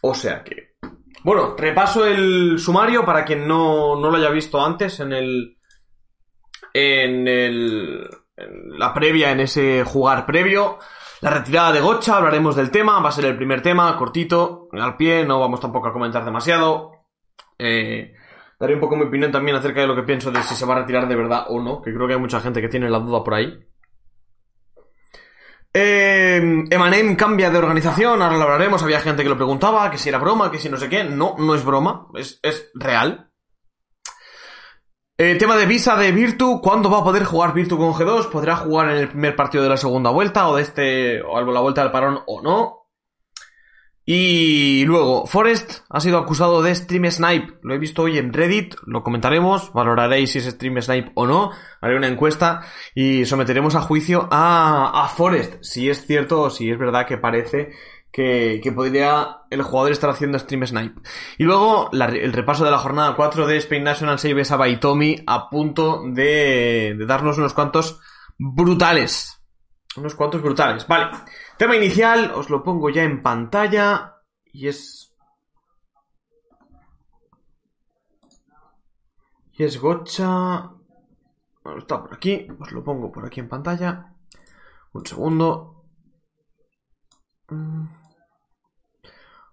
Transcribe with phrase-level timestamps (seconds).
[0.00, 0.76] o sea que.
[1.24, 5.58] Bueno, repaso el sumario para quien no, lo haya visto antes en el.
[6.72, 8.08] En el.
[8.78, 10.78] La previa, en ese jugar previo.
[11.20, 14.96] La retirada de Gocha, hablaremos del tema, va a ser el primer tema, cortito, al
[14.96, 16.92] pie, no vamos tampoco a comentar demasiado.
[17.58, 18.14] Eh,
[18.60, 20.76] daré un poco mi opinión también acerca de lo que pienso de si se va
[20.76, 23.00] a retirar de verdad o no, que creo que hay mucha gente que tiene la
[23.00, 23.67] duda por ahí.
[25.72, 30.08] Eh, Emanem cambia de organización, ahora lo hablaremos, había gente que lo preguntaba, que si
[30.08, 31.04] era broma, que si no sé qué.
[31.04, 32.40] No, no es broma, es,
[32.74, 33.30] real.
[35.20, 38.30] Eh, tema de visa de Virtu, ¿cuándo va a poder jugar Virtu con G2?
[38.30, 41.60] ¿Podrá jugar en el primer partido de la segunda vuelta o de este, o la
[41.60, 42.87] vuelta del parón o no?
[44.10, 47.58] Y luego, Forest ha sido acusado de stream snipe.
[47.62, 51.50] Lo he visto hoy en Reddit, lo comentaremos, valoraréis si es stream snipe o no.
[51.82, 52.62] Haré una encuesta
[52.94, 55.56] y someteremos a juicio a, a Forest.
[55.60, 57.72] Si es cierto o si es verdad que parece
[58.10, 61.02] que, que, podría el jugador estar haciendo stream snipe.
[61.36, 65.50] Y luego el repaso de la jornada 4 de Spain National Saves a Baitomi a
[65.50, 68.00] punto de, de darnos unos cuantos
[68.38, 69.38] brutales.
[69.96, 70.86] Unos cuantos brutales.
[70.86, 71.10] Vale.
[71.58, 74.14] Tema inicial, os lo pongo ya en pantalla
[74.44, 75.12] y es...
[79.54, 80.70] Y es Gocha...
[81.64, 84.14] Bueno, está por aquí, os lo pongo por aquí en pantalla.
[84.92, 85.84] Un segundo.
[87.48, 87.86] Mm.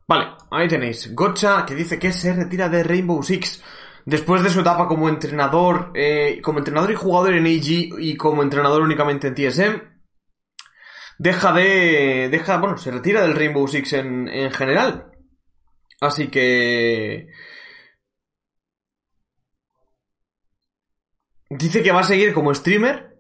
[0.08, 1.14] Vale, ahí tenéis.
[1.16, 3.64] Gocha que dice que se retira de Rainbow Six.
[4.06, 8.43] Después de su etapa como entrenador, eh, como entrenador y jugador en AG y como
[8.43, 9.95] entrenador únicamente en TSM,
[11.17, 12.30] deja de.
[12.30, 12.58] deja.
[12.58, 15.11] bueno, se retira del Rainbow Six en, en general.
[16.02, 17.27] Así que.
[21.49, 23.17] Dice que va a seguir como streamer.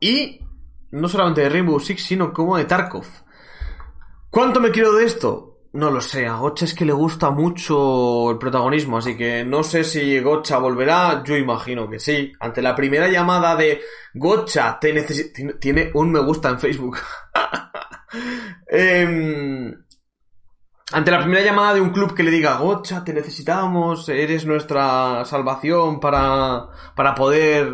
[0.00, 0.40] Y.
[0.90, 3.06] No solamente de Rainbow Six, sino como de Tarkov.
[4.30, 5.57] ¿Cuánto me quiero de esto?
[5.78, 9.62] No lo sé, a Gocha es que le gusta mucho el protagonismo, así que no
[9.62, 12.32] sé si Gocha volverá, yo imagino que sí.
[12.40, 13.80] Ante la primera llamada de
[14.12, 14.92] Gocha, te
[15.60, 16.98] tiene un me gusta en Facebook.
[18.70, 19.72] Em,
[20.92, 25.24] ante la primera llamada de un club que le diga, Gocha, te necesitamos, eres nuestra
[25.26, 27.72] salvación para, para poder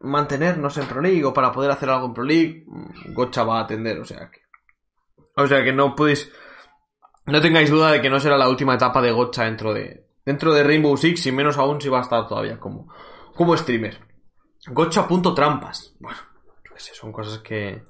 [0.00, 2.64] mantenernos en Pro League o para poder hacer algo en Pro League,
[3.14, 4.40] Gocha va a atender, o sea que...
[5.36, 6.30] O sea que no puedes
[7.30, 10.52] no tengáis duda de que no será la última etapa de Gotcha dentro de, dentro
[10.52, 12.92] de Rainbow Six, y menos aún si va a estar todavía como,
[13.34, 13.98] como streamer.
[14.66, 15.96] Gotcha.trampas.
[15.98, 16.18] Bueno,
[16.64, 17.82] yo qué sé, son cosas que,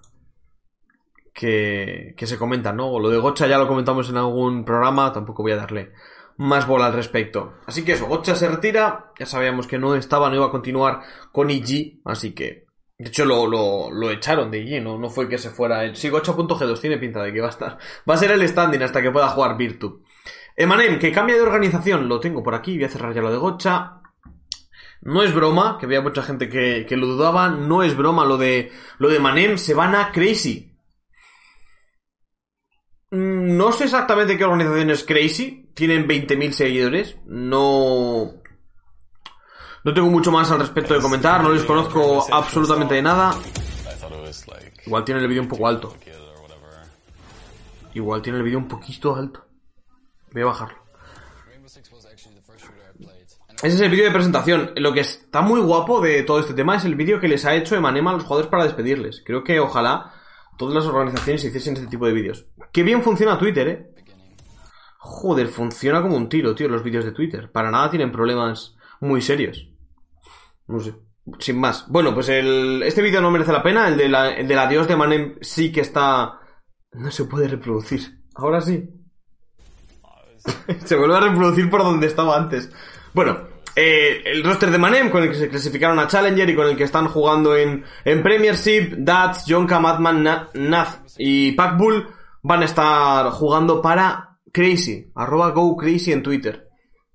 [1.32, 2.98] que, que se comentan, ¿no?
[2.98, 5.92] Lo de Gotcha ya lo comentamos en algún programa, tampoco voy a darle
[6.36, 7.54] más bola al respecto.
[7.66, 11.00] Así que eso, Gotcha se retira, ya sabíamos que no estaba, no iba a continuar
[11.32, 12.69] con IG, así que
[13.00, 14.98] de hecho, lo, lo, lo echaron de allí, ¿no?
[14.98, 15.96] No fue que se fuera él.
[15.96, 17.78] Sí, 8.G2 tiene pinta de que va a estar.
[18.08, 20.04] Va a ser el standing hasta que pueda jugar Virtu.
[20.54, 23.38] Emanem, que cambia de organización, lo tengo por aquí, voy a cerrar ya lo de
[23.38, 24.02] Gocha.
[25.00, 28.36] No es broma, que había mucha gente que, que lo dudaba, no es broma lo
[28.36, 30.76] de lo de Manem, se van a Crazy.
[33.12, 38.42] Mm, no sé exactamente qué organización es Crazy, tienen 20.000 seguidores, no
[39.84, 43.34] no tengo mucho más al respecto de comentar, no les conozco absolutamente de nada.
[44.86, 45.94] Igual tiene el vídeo un poco alto.
[47.94, 49.44] Igual tiene el vídeo un poquito alto.
[50.32, 50.78] Voy a bajarlo.
[53.62, 54.72] Ese es el vídeo de presentación.
[54.76, 57.54] Lo que está muy guapo de todo este tema es el vídeo que les ha
[57.54, 59.22] hecho Emanema a los jugadores para despedirles.
[59.24, 60.14] Creo que ojalá
[60.56, 62.46] todas las organizaciones hiciesen este tipo de vídeos.
[62.72, 63.90] Qué bien funciona Twitter, eh.
[64.98, 67.50] Joder, funciona como un tiro, tío, los vídeos de Twitter.
[67.50, 69.69] Para nada tienen problemas muy serios.
[70.70, 70.94] No sé.
[71.38, 71.86] Sin más.
[71.88, 73.88] Bueno, pues el, este vídeo no merece la pena.
[73.88, 76.40] El, de la, el del adiós de Manem sí que está...
[76.92, 78.22] No se puede reproducir.
[78.34, 78.88] Ahora sí.
[80.84, 82.70] se vuelve a reproducir por donde estaba antes.
[83.12, 86.68] Bueno, eh, el roster de Manem con el que se clasificaron a Challenger y con
[86.68, 90.22] el que están jugando en, en Premiership, Dats, Jonka, Madman,
[90.54, 92.08] Naz y Packbull
[92.42, 96.69] van a estar jugando para Crazy, arroba Go Crazy en Twitter.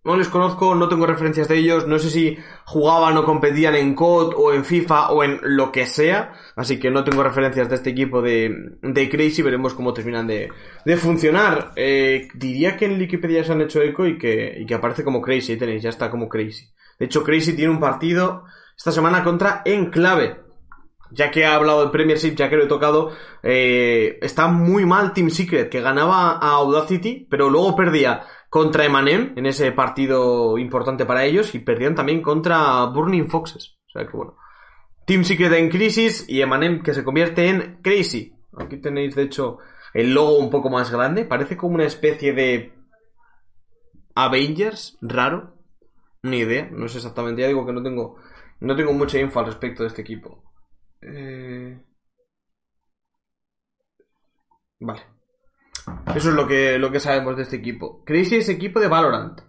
[0.06, 3.96] No les conozco, no tengo referencias de ellos, no sé si jugaban o competían en
[3.96, 7.75] COD o en FIFA o en lo que sea, así que no tengo referencias de
[7.75, 10.50] este equipo de, de Crazy, veremos cómo terminan de,
[10.86, 11.72] de funcionar.
[11.75, 15.22] Eh, diría que en Wikipedia se han hecho eco y que, y que aparece como
[15.22, 16.68] Crazy, tenéis, ya está como Crazy.
[17.00, 18.44] De hecho, Crazy tiene un partido
[18.78, 20.46] esta semana contra Enclave.
[21.12, 23.12] Ya que ha hablado del Premiership, ya que lo he tocado,
[23.44, 28.24] eh, está muy mal Team Secret, que ganaba a Audacity, pero luego perdía
[28.56, 33.78] contra Emanem en ese partido importante para ellos y perdían también contra Burning Foxes.
[33.86, 34.38] O sea que bueno.
[35.06, 38.34] Team Secret en crisis y Emanem que se convierte en Crazy.
[38.57, 39.57] Aquí tenéis de hecho
[39.94, 41.25] el logo un poco más grande.
[41.25, 42.72] Parece como una especie de
[44.16, 45.57] Avengers raro.
[46.24, 47.42] Una idea, no sé exactamente.
[47.42, 48.16] Ya digo que no tengo,
[48.62, 50.42] no tengo mucha info al respecto de este equipo.
[51.02, 51.78] Eh...
[54.80, 55.15] Vale.
[56.16, 58.04] Eso es lo que, lo que sabemos de este equipo.
[58.06, 59.42] Crazy es equipo de Valorant.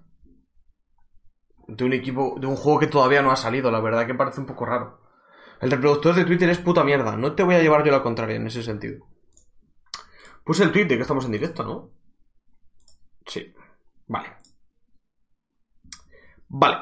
[1.68, 4.40] De un equipo, de un juego que todavía no ha salido, la verdad que parece
[4.40, 5.00] un poco raro.
[5.60, 7.16] El reproductor de Twitter es puta mierda.
[7.16, 9.06] No te voy a llevar yo la contraria en ese sentido.
[10.44, 11.90] Puse el tweet de que estamos en directo, ¿no?
[13.26, 13.52] Sí.
[14.06, 14.36] Vale.
[16.48, 16.76] Vale.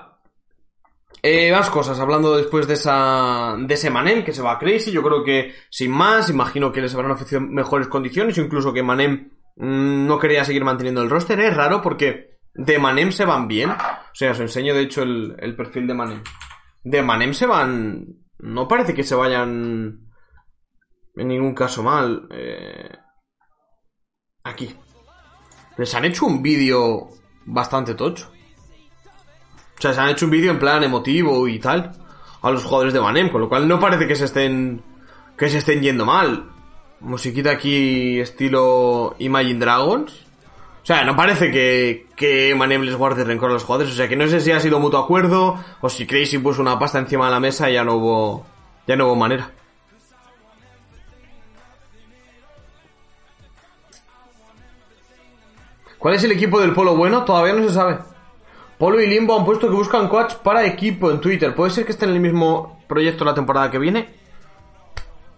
[1.23, 4.93] Eh, más cosas, hablando después de esa de ese Manem que se va a Crazy,
[4.93, 9.31] yo creo que sin más, imagino que les habrán ofrecido mejores condiciones, incluso que Manem
[9.57, 11.39] no quería seguir manteniendo el roster.
[11.41, 13.71] Es raro porque de Manem se van bien.
[13.71, 16.23] O sea, os enseño de hecho el, perfil de Manem.
[16.83, 18.07] De Manem se van...
[18.39, 20.01] No parece que se vayan
[21.17, 22.29] en ningún caso mal.
[22.31, 22.91] Eh,
[24.43, 24.75] aquí.
[25.77, 27.09] Les han hecho un vídeo
[27.47, 28.31] bastante tocho.
[29.79, 31.93] O sea, se han hecho un vídeo en plan emotivo y tal.
[32.43, 34.83] A los jugadores de Manem, con lo cual no parece que se estén.
[35.39, 36.54] que se estén yendo mal.
[37.05, 40.11] Musiquita aquí estilo Imagine Dragons.
[40.83, 43.93] O sea, no parece que, que Manem guarde rencor a los jugadores.
[43.93, 46.79] O sea, que no sé si ha sido mutuo acuerdo o si Crazy puso una
[46.79, 48.47] pasta encima de la mesa y ya no hubo,
[48.87, 49.51] ya no hubo manera.
[55.99, 57.25] ¿Cuál es el equipo del Polo bueno?
[57.25, 57.99] Todavía no se sabe.
[58.79, 61.55] Polo y Limbo han puesto que buscan coach para equipo en Twitter.
[61.55, 64.15] ¿Puede ser que estén en el mismo proyecto la temporada que viene?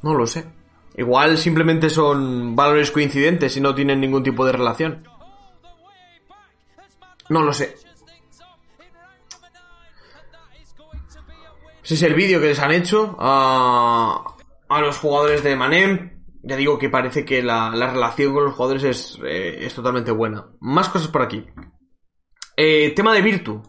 [0.02, 0.55] No lo sé.
[0.96, 5.06] Igual simplemente son valores coincidentes y no tienen ningún tipo de relación.
[7.28, 7.76] No lo sé.
[11.84, 14.36] Ese es el vídeo que les han hecho a,
[14.68, 16.24] a los jugadores de Manem.
[16.42, 20.46] Ya digo que parece que la, relación con los jugadores es, eh, es, totalmente buena.
[20.60, 21.44] Más cosas por aquí.
[22.56, 23.62] Eh, tema de Virtu.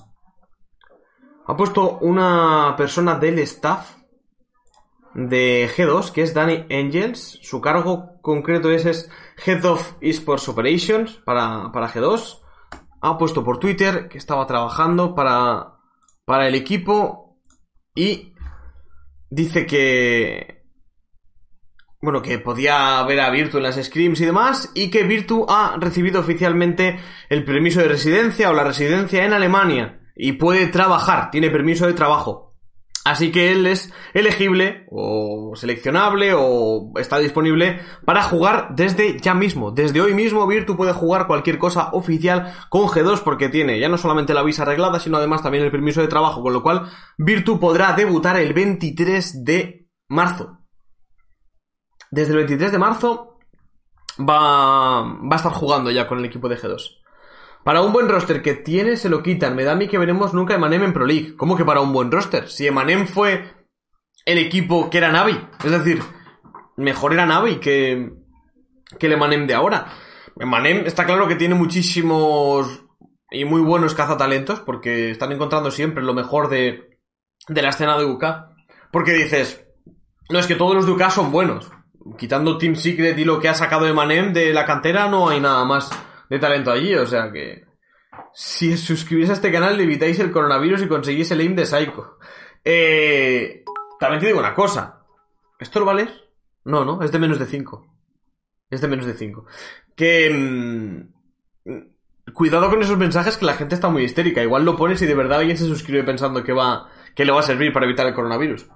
[1.46, 3.97] Ha puesto una persona del staff
[5.18, 7.40] de G2, que es Danny Angels.
[7.42, 9.10] Su cargo concreto es,
[9.46, 12.42] Head of Esports Operations para, para, G2.
[13.02, 15.74] Ha puesto por Twitter que estaba trabajando para,
[16.24, 17.42] para el equipo
[17.96, 18.34] y
[19.30, 20.56] dice que...
[22.00, 25.78] Bueno, que podía ver a Virtu en las scrims y demás, y que Virtu ha
[25.80, 31.50] recibido oficialmente el permiso de residencia o la residencia en Alemania y puede trabajar, tiene
[31.50, 32.47] permiso de trabajo.
[33.08, 39.72] Así que él es elegible o seleccionable o está disponible para jugar desde ya mismo.
[39.72, 43.98] Desde hoy mismo Virtu puede jugar cualquier cosa oficial con G2 porque tiene ya no
[43.98, 47.62] solamente la visa arreglada, sino además también el permiso de trabajo, con lo cual Virtu
[47.62, 50.60] podrá debutar el 23 de marzo.
[52.12, 53.40] Desde el 23 de marzo
[54.20, 57.07] va, va a estar jugando ya con el equipo de G2.
[57.68, 59.54] Para un buen roster que tiene, se lo quitan.
[59.54, 61.36] Me da a mí que veremos nunca Emanem en Pro League.
[61.36, 62.48] ¿Cómo que para un buen roster?
[62.48, 63.44] Si Emanem fue
[64.26, 65.38] el equipo que era Navi.
[65.62, 66.02] Es decir,
[66.78, 68.14] mejor era Navi que,
[68.98, 69.92] que el Emanem de ahora.
[70.40, 72.86] Emanem está claro que tiene muchísimos
[73.32, 77.02] y muy buenos cazatalentos porque están encontrando siempre lo mejor de,
[77.50, 78.24] de la escena de UK.
[78.94, 79.68] Porque dices,
[80.30, 81.70] no es que todos los de UK son buenos.
[82.18, 85.66] Quitando Team Secret y lo que ha sacado Emanem de la cantera, no hay nada
[85.66, 85.92] más
[86.30, 87.66] de talento allí, o sea que...
[88.34, 92.18] Si suscribís a este canal, evitáis el coronavirus y conseguís el aim de Psycho.
[92.64, 93.64] Eh...
[94.00, 95.02] También te digo una cosa.
[95.60, 96.08] ¿Esto lo vale?
[96.66, 97.88] No, no, es de menos de 5.
[98.70, 99.46] Es de menos de 5.
[99.96, 100.30] Que...
[100.30, 104.44] Mm, cuidado con esos mensajes que la gente está muy histérica.
[104.44, 106.90] Igual lo pones y de verdad alguien se suscribe pensando que va...
[107.16, 108.68] que le va a servir para evitar el coronavirus.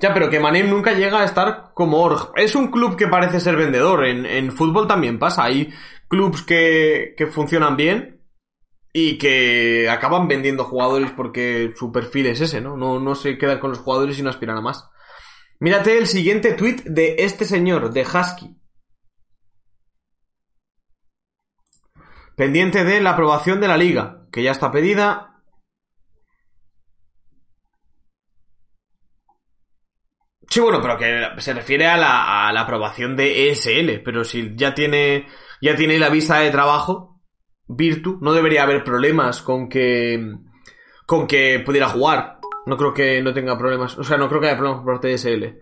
[0.00, 2.32] Ya, pero que Manem nunca llega a estar como Org.
[2.36, 4.06] Es un club que parece ser vendedor.
[4.06, 5.44] En, en fútbol también pasa.
[5.44, 5.72] Hay
[6.08, 8.22] clubs que, que funcionan bien
[8.92, 12.76] y que acaban vendiendo jugadores porque su perfil es ese, ¿no?
[12.76, 14.88] No, no se quedan con los jugadores y no aspiran a más.
[15.58, 18.56] Mírate el siguiente tweet de este señor, de Husky.
[22.36, 25.33] Pendiente de la aprobación de la liga, que ya está pedida.
[30.54, 35.26] Sí, bueno, pero que se refiere a la, aprobación de ESL, pero si ya tiene,
[35.60, 37.20] ya tiene la visa de trabajo,
[37.66, 40.36] Virtu, no debería haber problemas con que,
[41.06, 42.38] con que pudiera jugar.
[42.66, 45.08] No creo que no tenga problemas, o sea, no creo que haya problemas por parte
[45.08, 45.60] de ESL.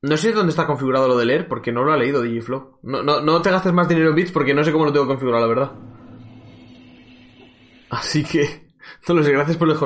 [0.00, 2.78] No sé dónde está configurado lo de leer, porque no lo ha leído Digiflow.
[2.84, 5.06] No, no, no te gastes más dinero en bits porque no sé cómo lo tengo
[5.06, 5.72] configurado, la verdad.
[7.90, 8.69] Así que,
[9.08, 9.76] no lo gracias por el.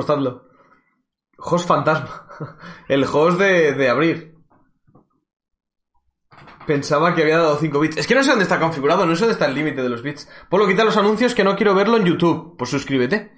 [1.37, 2.27] Host fantasma.
[2.87, 4.35] El host de, de abrir.
[6.65, 7.97] Pensaba que había dado 5 bits.
[7.97, 10.01] Es que no sé dónde está configurado, no sé dónde está el límite de los
[10.01, 10.27] bits.
[10.49, 12.55] Polo, quita los anuncios que no quiero verlo en YouTube.
[12.57, 13.33] Pues suscríbete.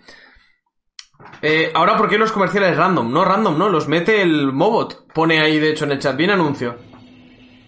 [1.41, 3.11] Eh, ahora, ¿por qué los comerciales random?
[3.11, 5.11] No random, no, los mete el Mobot.
[5.13, 6.77] Pone ahí, de hecho, en el chat, bien anuncio.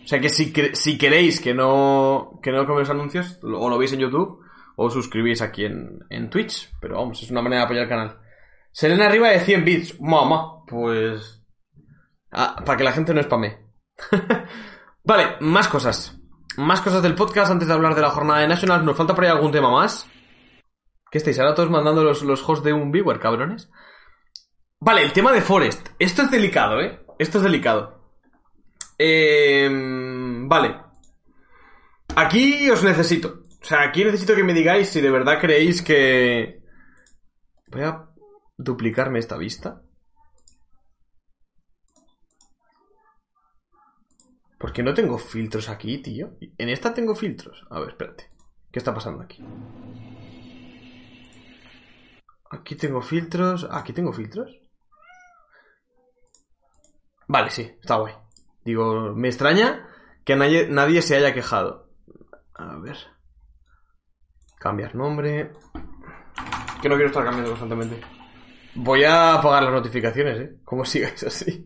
[0.03, 3.93] O sea que si, si queréis que no, que no coméis anuncios, o lo veis
[3.93, 4.39] en YouTube,
[4.81, 6.71] o suscribís aquí en, en Twitch.
[6.79, 8.19] Pero vamos, es una manera de apoyar el canal.
[8.71, 9.99] Serena arriba de 100 bits.
[9.99, 11.43] Mamá, pues...
[12.31, 13.57] Ah, para que la gente no spame.
[15.03, 16.17] vale, más cosas.
[16.55, 18.85] Más cosas del podcast antes de hablar de la jornada de Nationals.
[18.85, 20.07] ¿Nos falta por ahí algún tema más?
[21.11, 23.69] ¿Qué estáis ahora todos mandando los, los hosts de un viewer, cabrones?
[24.79, 25.89] Vale, el tema de Forest.
[25.99, 27.05] Esto es delicado, ¿eh?
[27.17, 28.13] Esto es delicado.
[28.97, 29.67] Eh,
[30.47, 30.77] vale.
[32.15, 33.48] Aquí os necesito.
[33.61, 36.63] O sea, aquí necesito que me digáis si de verdad creéis que...
[37.67, 38.09] Voy a
[38.57, 39.81] duplicarme esta vista.
[44.57, 46.37] Porque no tengo filtros aquí, tío.
[46.57, 47.65] En esta tengo filtros.
[47.69, 48.29] A ver, espérate.
[48.71, 49.43] ¿Qué está pasando aquí?
[52.51, 53.67] Aquí tengo filtros.
[53.71, 54.51] Aquí tengo filtros.
[57.27, 58.15] Vale, sí, está guay.
[58.65, 59.87] Digo, me extraña
[60.25, 61.89] que nadie, nadie se haya quejado.
[62.55, 62.97] A ver.
[64.59, 65.53] Cambiar nombre.
[66.81, 68.01] Que no quiero estar cambiando constantemente.
[68.75, 70.55] Voy a apagar las notificaciones, ¿eh?
[70.63, 71.65] ¿Cómo sigáis así?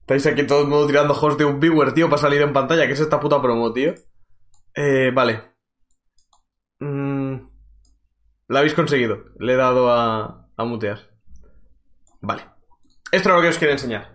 [0.00, 2.86] Estáis aquí todo el mundo tirando host de un viewer, tío, para salir en pantalla.
[2.86, 3.94] ¿Qué es esta puta promo, tío?
[4.74, 5.42] Eh, vale.
[6.80, 7.36] Mm,
[8.48, 9.24] la habéis conseguido.
[9.38, 10.98] Le he dado a, a mutear.
[12.20, 12.42] Vale.
[13.12, 14.14] Esto es lo que os quiero enseñar.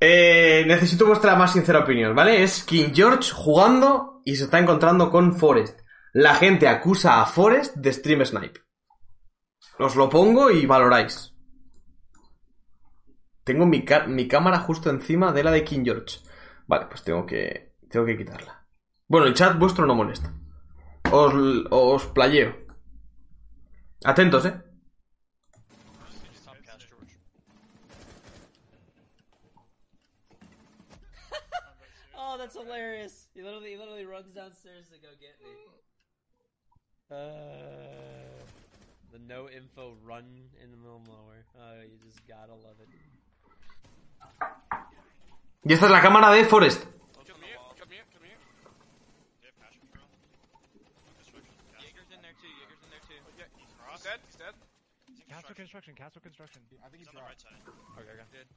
[0.00, 2.42] Eh, necesito vuestra más sincera opinión, ¿vale?
[2.42, 5.80] Es King George jugando y se está encontrando con Forest.
[6.20, 8.60] La gente acusa a Forest de Stream Snipe.
[9.78, 11.32] Os lo pongo y valoráis.
[13.44, 16.18] Tengo mi, cámara justo encima de la de King George.
[16.66, 18.66] Vale, pues tengo que, tengo que quitarla.
[19.06, 20.34] Bueno, el chat vuestro no molesta.
[21.12, 21.32] Os,
[21.70, 22.66] os playeo.
[24.04, 24.60] Atentos, eh.
[32.16, 33.28] Oh, that's hilarious.
[33.36, 35.77] He literally runs downstairs to go get me.
[37.10, 37.16] Uh,
[39.12, 40.24] the no info run
[40.62, 41.48] in the middle of nowhere.
[41.56, 42.88] Oh, you just gotta love it.
[45.64, 46.84] Y esta es la cámara de Forest.
[46.84, 48.36] Come here, come here, come here.
[51.80, 52.52] Jaeger's in there too.
[52.60, 53.16] Jaeger's in there too.
[53.40, 54.54] Yeah, he's dead, he's dead.
[55.32, 56.60] Castle construction, castle construction.
[56.84, 57.56] I think he's on the right side.
[57.96, 58.28] Okay, okay.
[58.32, 58.48] Good.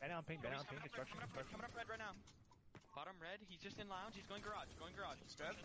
[0.00, 2.00] Bend down pink, bend down Coming pink, construction, coming up red, coming up red right
[2.04, 2.12] now.
[2.92, 3.40] Bottom red.
[3.48, 4.12] He's just in lounge.
[4.12, 4.68] He's going garage.
[4.76, 5.16] Going garage.
[5.24, 5.56] He's dead.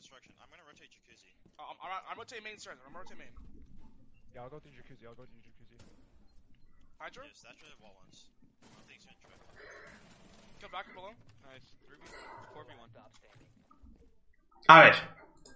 [0.00, 0.32] Construction.
[0.40, 1.28] I'm gonna rotate jacuzzi.
[1.60, 2.80] Oh, I'm, I'm, I'm rotating main surrender.
[2.88, 3.34] I'm rotating main.
[4.32, 5.76] Yeah, I'll go through jacuzzi, I'll go through jacuzzi.
[6.96, 8.16] Hydra, Yes, that's where the wall ones.
[8.64, 9.36] I don't think he's gonna try.
[10.64, 11.12] go back and below.
[11.44, 11.68] Nice.
[11.84, 12.00] 3v,
[12.56, 12.88] 4v1.
[14.68, 14.96] A ver,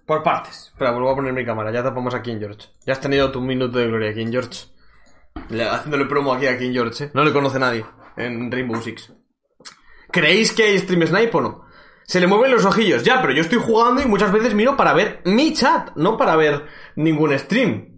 [0.06, 0.68] por partes.
[0.72, 1.70] Espera, vuelvo a poner mi cámara.
[1.72, 2.68] Ya tapamos a King George.
[2.86, 4.66] Ya has tenido tu minuto de gloria, King George.
[5.50, 7.10] Le- haciéndole promo aquí a King George, ¿eh?
[7.14, 7.84] No le conoce nadie
[8.16, 9.12] en Rainbow Six.
[10.10, 11.63] ¿Creéis que hay stream snipe o no?
[12.06, 14.92] Se le mueven los ojillos, ya, pero yo estoy jugando y muchas veces miro para
[14.92, 17.94] ver mi chat, no para ver ningún stream.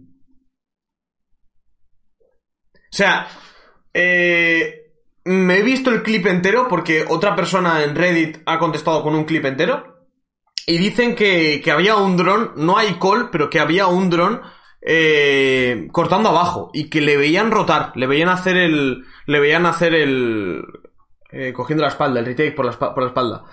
[2.73, 3.27] O sea,
[3.93, 4.87] eh,
[5.25, 9.25] me he visto el clip entero porque otra persona en Reddit ha contestado con un
[9.25, 10.07] clip entero.
[10.65, 14.41] Y dicen que, había un dron, no hay call, pero que había un dron
[14.81, 19.93] eh, cortando abajo y que le veían rotar, le veían hacer el, le veían hacer
[19.93, 20.61] el,
[21.31, 23.45] eh, cogiendo la espalda, el retake por la, por la espalda.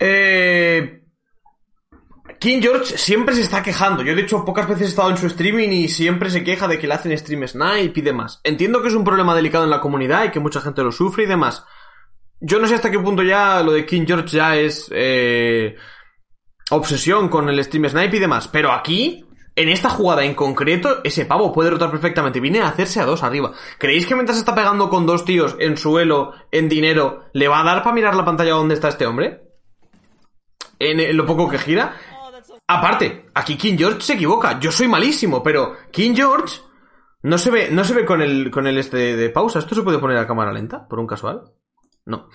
[0.00, 1.02] Eh,
[2.38, 4.02] King George siempre se está quejando.
[4.02, 6.78] Yo, de hecho, pocas veces he estado en su streaming y siempre se queja de
[6.78, 8.40] que le hacen stream snipe y demás.
[8.44, 11.24] Entiendo que es un problema delicado en la comunidad y que mucha gente lo sufre
[11.24, 11.64] y demás.
[12.40, 15.74] Yo no sé hasta qué punto ya lo de King George ya es eh,
[16.70, 18.46] obsesión con el stream snipe y demás.
[18.46, 19.24] Pero aquí,
[19.58, 22.38] En esta jugada en concreto, ese pavo puede rotar perfectamente.
[22.38, 23.50] Viene a hacerse a dos arriba.
[23.76, 27.64] ¿Creéis que mientras está pegando con dos tíos en suelo, en dinero, le va a
[27.64, 29.47] dar para mirar la pantalla donde está este hombre?
[30.78, 31.96] En, lo poco que gira.
[32.66, 34.60] Aparte, aquí King George se equivoca.
[34.60, 36.60] Yo soy malísimo, pero King George
[37.22, 39.58] no se ve, no se ve con el, con el este de, pausa.
[39.58, 40.86] ¿Esto se puede poner a cámara lenta?
[40.86, 41.42] ¿Por un casual?
[42.06, 42.28] No.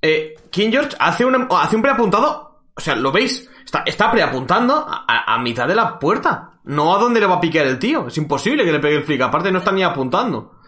[0.00, 2.64] Eh, King George hace, hace un preapuntado.
[2.74, 3.48] O sea, ¿lo veis?
[3.64, 6.60] Está, está preapuntando a, mitad de la puerta.
[6.64, 8.08] No a dónde le va a piquear el tío.
[8.08, 9.22] Es imposible que le pegue el flick.
[9.22, 10.60] Aparte, no está ni apuntando.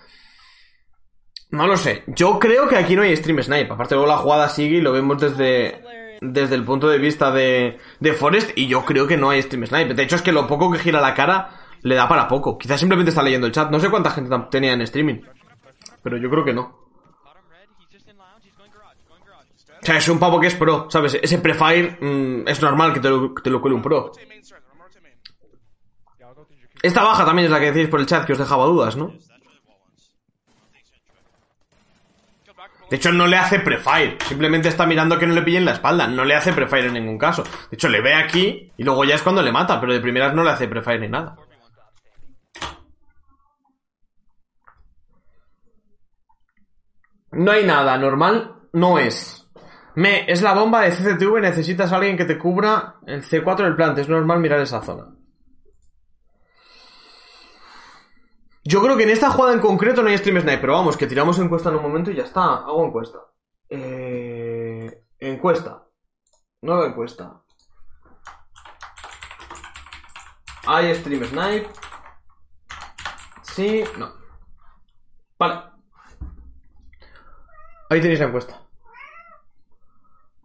[1.50, 2.04] No lo sé.
[2.08, 3.72] Yo creo que aquí no hay stream snipe.
[3.72, 5.82] Aparte, luego la jugada sigue y lo vemos desde,
[6.20, 7.78] desde el punto de vista de,
[8.18, 8.56] Forest.
[8.56, 9.94] Y yo creo que no hay stream snipe.
[9.94, 11.50] De hecho, es que lo poco que gira la cara
[11.82, 12.58] le da para poco.
[12.58, 13.70] Quizás simplemente está leyendo el chat.
[13.70, 15.20] No sé cuánta gente tenía en streaming.
[16.02, 16.88] Pero yo creo que no.
[19.80, 21.18] O sea, es un pavo que es pro, ¿sabes?
[21.22, 24.12] Ese prefire mm, es normal que te lo, que te lo cuele un pro.
[26.82, 29.12] Esta baja también es la que decís por el chat que os dejaba dudas, ¿no?
[29.12, 30.10] That's really wall ones.
[30.72, 31.14] Thanks, Andrew.
[32.46, 32.77] Go back below.
[32.90, 34.16] De hecho, no le hace prefire.
[34.26, 36.06] Simplemente está mirando que no le pillen la espalda.
[36.06, 37.42] No le hace prefire en ningún caso.
[37.42, 39.78] De hecho, le ve aquí y luego ya es cuando le mata.
[39.80, 41.36] Pero de primeras no le hace prefire ni nada.
[47.32, 47.98] No hay nada.
[47.98, 49.50] Normal no es.
[49.94, 51.40] Me, es la bomba de CCTV.
[51.40, 54.00] Necesitas a alguien que te cubra el C4 del plante.
[54.00, 55.17] Es normal mirar esa zona.
[58.68, 61.06] Yo creo que en esta jugada en concreto no hay stream snipe, pero vamos, que
[61.06, 62.56] tiramos encuesta en un momento y ya está.
[62.56, 63.18] Hago encuesta.
[63.66, 65.88] Eh, encuesta.
[66.60, 67.42] Nueva encuesta.
[70.66, 71.70] ¿Hay stream snipe?
[73.40, 74.12] Sí, no.
[75.38, 75.62] Vale.
[77.88, 78.68] Ahí tenéis la encuesta.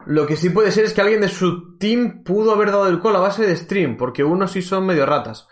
[0.05, 3.01] Lo que sí puede ser es que alguien de su team pudo haber dado el
[3.01, 5.49] call a base de stream, porque unos sí son medio ratas.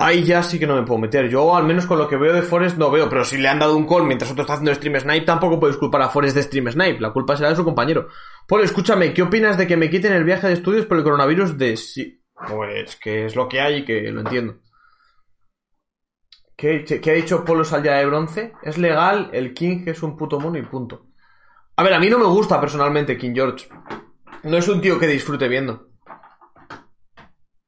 [0.00, 1.28] Ahí ya sí que no me puedo meter.
[1.28, 3.08] Yo, al menos con lo que veo de Forest, no veo.
[3.08, 5.76] Pero si le han dado un call mientras otro está haciendo stream snipe, tampoco puedes
[5.76, 7.00] culpar a Forest de stream snipe.
[7.00, 8.06] La culpa será de su compañero.
[8.46, 11.58] Paul, escúchame, ¿qué opinas de que me quiten el viaje de estudios por el coronavirus
[11.58, 12.22] de sí?
[12.48, 14.60] Pues que es lo que hay y que lo entiendo.
[16.56, 18.52] ¿Qué, ha dicho Polo Salya de bronce?
[18.62, 21.06] Es legal, el King es un puto mono y punto.
[21.76, 23.68] A ver, a mí no me gusta personalmente King George.
[24.44, 25.88] No es un tío que disfrute viendo.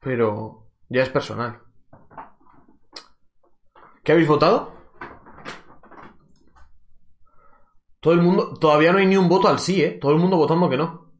[0.00, 1.60] Pero ya es personal.
[4.02, 4.72] ¿Qué habéis votado?
[8.00, 8.54] Todo el mundo.
[8.54, 9.98] Todavía no hay ni un voto al sí, ¿eh?
[10.00, 11.10] Todo el mundo votando que no.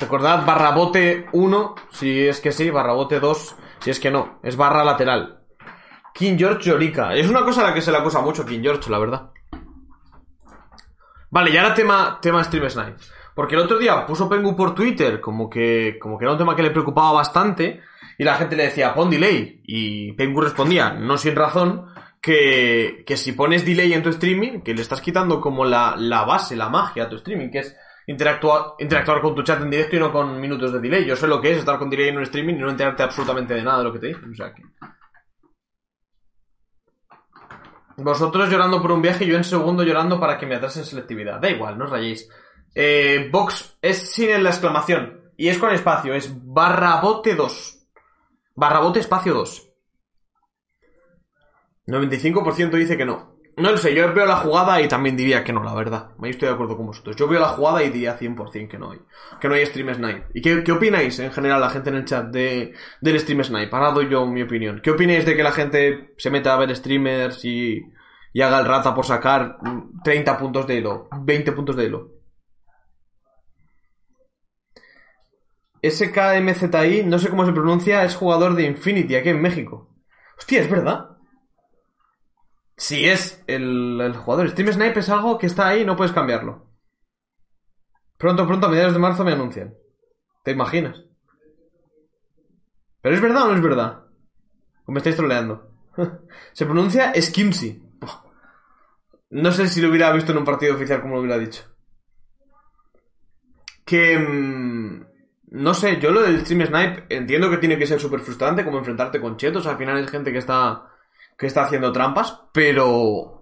[0.00, 4.38] Recordad, barrabote 1, si es que sí, barrabote 2, si es que no.
[4.42, 5.40] Es barra lateral.
[6.14, 7.14] King George Llorica.
[7.14, 9.30] Es una cosa a la que se le acusa mucho King George, la verdad.
[11.30, 12.96] Vale, y ahora tema, tema Stream Snipe.
[13.34, 16.56] Porque el otro día puso Pengu por Twitter como que, como que era un tema
[16.56, 17.82] que le preocupaba bastante.
[18.16, 19.60] Y la gente le decía, pon delay.
[19.64, 21.86] Y Pengu respondía, no sin razón,
[22.20, 26.24] que, que si pones delay en tu streaming, que le estás quitando como la, la
[26.24, 27.76] base, la magia a tu streaming, que es
[28.06, 31.04] interactuar, interactuar con tu chat en directo y no con minutos de delay.
[31.04, 33.54] Yo sé lo que es estar con delay en un streaming y no enterarte absolutamente
[33.54, 34.30] de nada de lo que te dicen.
[34.30, 34.62] O sea que...
[37.98, 41.40] Vosotros llorando por un viaje y yo en segundo llorando para que me atrasen selectividad.
[41.40, 42.28] Da igual, no os rayéis.
[42.74, 45.32] Eh, Vox es sin la exclamación.
[45.38, 47.88] Y es con espacio, es barrabote 2.
[48.54, 49.65] Barrabote espacio 2.
[51.86, 53.36] 95% dice que no.
[53.58, 56.10] No lo sé, yo veo la jugada y también diría que no, la verdad.
[56.22, 57.16] Ahí estoy de acuerdo con vosotros.
[57.16, 58.98] Yo veo la jugada y diría 100% que no hay.
[59.40, 60.26] Que no hay Stream Snipe.
[60.34, 63.74] ¿Y qué, qué opináis en general la gente en el chat de, del Stream Snipe?
[63.74, 64.82] Ahora doy yo mi opinión.
[64.82, 67.82] ¿Qué opináis de que la gente se meta a ver streamers y,
[68.34, 71.08] y haga el rata por sacar mm, 30 puntos de elo?
[71.22, 72.10] 20 puntos de elo.
[75.82, 79.94] SKMZI, no sé cómo se pronuncia, es jugador de Infinity aquí en México.
[80.36, 81.15] Hostia, es verdad.
[82.76, 84.50] Si es el, jugador.
[84.50, 86.66] Stream Snipe es algo que está ahí y no puedes cambiarlo.
[88.18, 89.74] Pronto, pronto, a mediados de marzo me anuncian.
[90.42, 91.02] ¿Te imaginas?
[93.00, 94.04] ¿Pero es verdad o no es verdad?
[94.84, 95.70] ¿O me estáis troleando?
[96.52, 97.82] Se pronuncia Skimsy.
[99.30, 101.64] No sé si lo hubiera visto en un partido oficial como lo hubiera dicho.
[103.84, 104.18] Que...
[104.18, 105.06] mm,
[105.48, 108.78] no sé, yo lo del Stream Snipe entiendo que tiene que ser súper frustrante como
[108.78, 109.66] enfrentarte con chetos.
[109.66, 110.95] Al final es gente que está
[111.36, 113.36] que está haciendo trampas, pero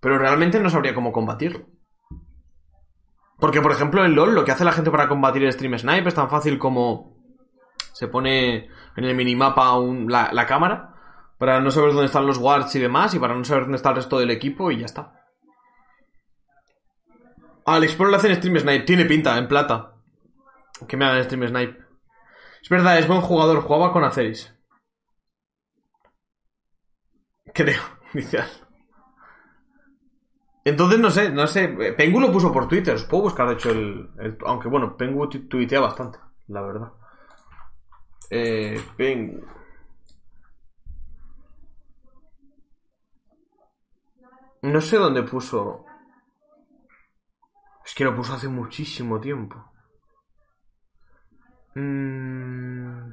[0.00, 1.66] pero realmente no sabría cómo combatirlo.
[3.38, 6.08] Porque, por ejemplo, en LoL lo que hace la gente para combatir el Stream Snipe
[6.08, 7.16] es tan fácil como
[7.92, 9.76] se pone en el minimapa
[10.08, 10.94] la, la cámara
[11.38, 13.90] para no saber dónde están los wards y demás y para no saber dónde está
[13.90, 15.24] el resto del equipo y ya está.
[17.66, 19.96] Al Explorer le hacen Stream Snipe, tiene pinta, en plata.
[20.86, 21.84] Que me hagan Stream Snipe.
[22.62, 24.55] Es verdad, es buen jugador, jugaba con Aceris.
[27.56, 27.82] Creo,
[28.14, 28.48] inicial.
[30.64, 31.68] Entonces, no sé, no sé.
[31.96, 32.94] Pengu lo puso por Twitter.
[32.94, 34.10] Os puedo buscar, de hecho, el.
[34.18, 36.92] el- aunque bueno, Pengu tu- tuitea bastante, la verdad.
[38.30, 39.46] Eh, Pengu.
[44.62, 45.84] No sé dónde puso.
[47.86, 49.56] Es que lo puso hace muchísimo tiempo.
[51.74, 53.12] Mm.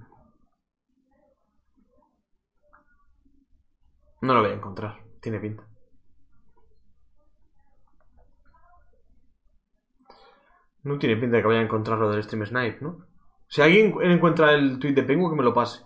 [4.23, 4.95] No lo voy a encontrar.
[5.21, 5.67] Tiene pinta.
[10.83, 13.05] No tiene pinta de que vaya a encontrar lo del Stream Snipe, ¿no?
[13.49, 15.85] Si alguien encuentra el tweet de Pengu, que me lo pase.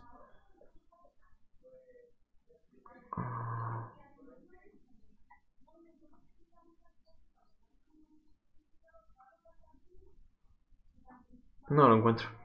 [11.70, 12.37] No lo encuentro.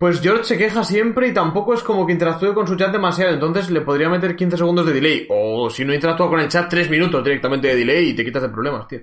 [0.00, 3.34] Pues George se queja siempre y tampoco es como que interactúe con su chat demasiado,
[3.34, 5.26] entonces le podría meter 15 segundos de delay.
[5.30, 8.42] O si no interactúa con el chat, 3 minutos directamente de delay y te quitas
[8.42, 9.00] de problemas, tío.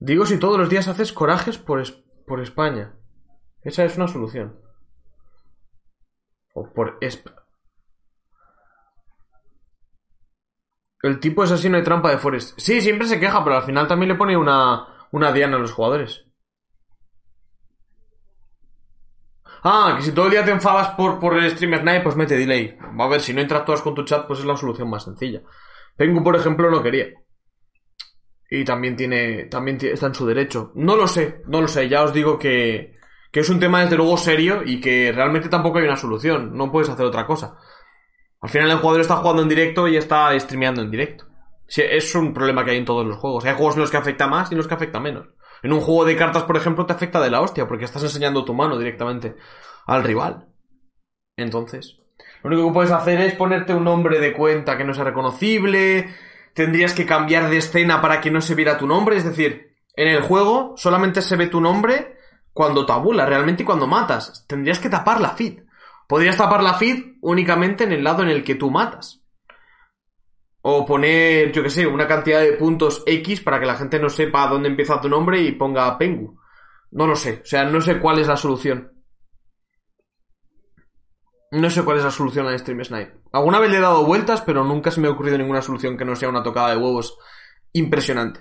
[0.00, 1.92] Digo si todos los días haces corajes por, es-
[2.26, 2.96] por España.
[3.62, 4.60] Esa es una solución.
[6.54, 7.28] O por Esp...
[11.02, 12.58] El tipo es así, no hay trampa de Forest.
[12.58, 15.72] Sí, siempre se queja, pero al final también le pone una, una diana a los
[15.72, 16.24] jugadores.
[19.62, 22.36] Ah, que si todo el día te enfadas por, por el stream Snipe, pues mete
[22.36, 22.76] delay.
[22.98, 25.42] A ver, si no interactúas con tu chat, pues es la solución más sencilla.
[25.96, 27.06] Pengu, por ejemplo, no quería.
[28.50, 30.72] Y también tiene, también está en su derecho.
[30.74, 31.88] No lo sé, no lo sé.
[31.88, 32.96] Ya os digo que,
[33.30, 36.56] que es un tema desde luego serio y que realmente tampoco hay una solución.
[36.56, 37.58] No puedes hacer otra cosa.
[38.40, 41.26] Al final el jugador está jugando en directo y está streameando en directo.
[41.66, 43.44] Es un problema que hay en todos los juegos.
[43.44, 45.28] Hay juegos en los que afecta más y en los que afecta menos.
[45.62, 48.44] En un juego de cartas, por ejemplo, te afecta de la hostia porque estás enseñando
[48.44, 49.36] tu mano directamente
[49.86, 50.46] al rival.
[51.36, 51.98] Entonces,
[52.42, 56.08] lo único que puedes hacer es ponerte un nombre de cuenta que no sea reconocible.
[56.54, 59.16] Tendrías que cambiar de escena para que no se viera tu nombre.
[59.16, 62.16] Es decir, en el juego solamente se ve tu nombre
[62.52, 64.46] cuando tabulas realmente y cuando matas.
[64.46, 65.60] Tendrías que tapar la feed.
[66.08, 69.22] Podrías tapar la feed únicamente en el lado en el que tú matas.
[70.62, 74.08] O poner, yo que sé, una cantidad de puntos X para que la gente no
[74.08, 76.40] sepa dónde empieza tu nombre y ponga Pengu.
[76.92, 77.42] No lo sé.
[77.42, 78.90] O sea, no sé cuál es la solución.
[81.50, 83.20] No sé cuál es la solución a Stream Snipe.
[83.32, 86.06] Alguna vez le he dado vueltas, pero nunca se me ha ocurrido ninguna solución que
[86.06, 87.18] no sea una tocada de huevos
[87.72, 88.40] impresionante.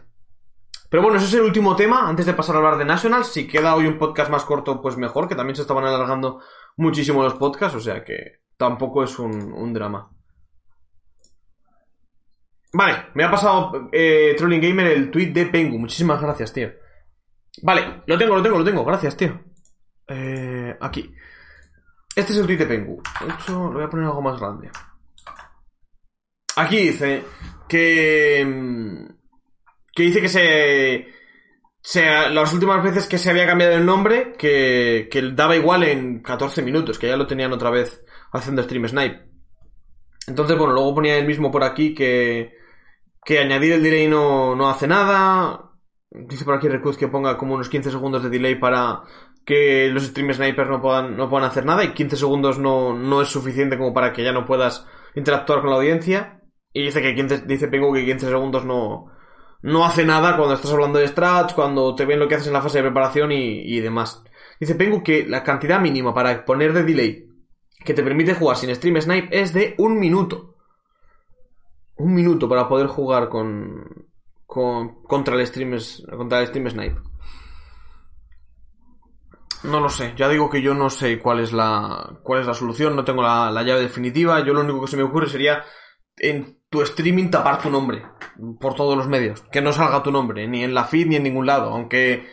[0.89, 2.08] Pero bueno, ese es el último tema.
[2.08, 4.95] Antes de pasar a hablar de Nationals, si queda hoy un podcast más corto, pues
[4.95, 6.39] mejor, que también se estaban alargando
[6.77, 10.09] muchísimo los podcasts, o sea que tampoco es un, un drama.
[12.73, 15.79] Vale, me ha pasado eh, Trolling Gamer el tweet de Pengu.
[15.79, 16.71] Muchísimas gracias, tío.
[17.63, 18.83] Vale, lo tengo, lo tengo, lo tengo.
[18.85, 19.39] Gracias, tío.
[20.07, 21.13] Eh, aquí.
[22.15, 23.01] Este es el tweet de Pengu.
[23.21, 24.69] De hecho, lo voy a poner algo más grande.
[26.57, 27.23] Aquí dice
[27.67, 28.45] que.
[28.45, 29.05] mm,
[29.95, 31.07] Que dice que se.
[31.88, 36.21] Se las últimas veces que se había cambiado el nombre, que, que daba igual en
[36.21, 39.30] 14 minutos, que ya lo tenían otra vez haciendo Stream Snipe.
[40.28, 42.52] Entonces, bueno, luego ponía él mismo por aquí que.
[43.23, 45.71] que añadir el delay no, no hace nada.
[46.12, 49.04] Dice por aquí Recruz que ponga como unos 15 segundos de delay para
[49.45, 53.21] que los stream snipers no puedan, no puedan hacer nada y 15 segundos no, no
[53.21, 56.41] es suficiente como para que ya no puedas interactuar con la audiencia.
[56.73, 59.06] Y dice que 15, dice Pengu que 15 segundos no,
[59.62, 62.54] no hace nada cuando estás hablando de strats, cuando te ven lo que haces en
[62.54, 64.24] la fase de preparación y, y demás.
[64.60, 67.28] Dice Pengu que la cantidad mínima para poner de delay
[67.84, 70.56] que te permite jugar sin stream snipe es de un minuto.
[71.96, 74.08] Un minuto para poder jugar con,
[74.46, 75.78] con contra el stream
[76.17, 77.02] contra el stream snipe.
[79.63, 82.54] No lo sé, ya digo que yo no sé cuál es la cuál es la
[82.54, 85.63] solución, no tengo la, la llave definitiva, yo lo único que se me ocurre sería
[86.69, 88.03] tu streaming tapar tu nombre
[88.60, 91.23] por todos los medios, que no salga tu nombre, ni en la feed ni en
[91.23, 92.27] ningún lado, aunque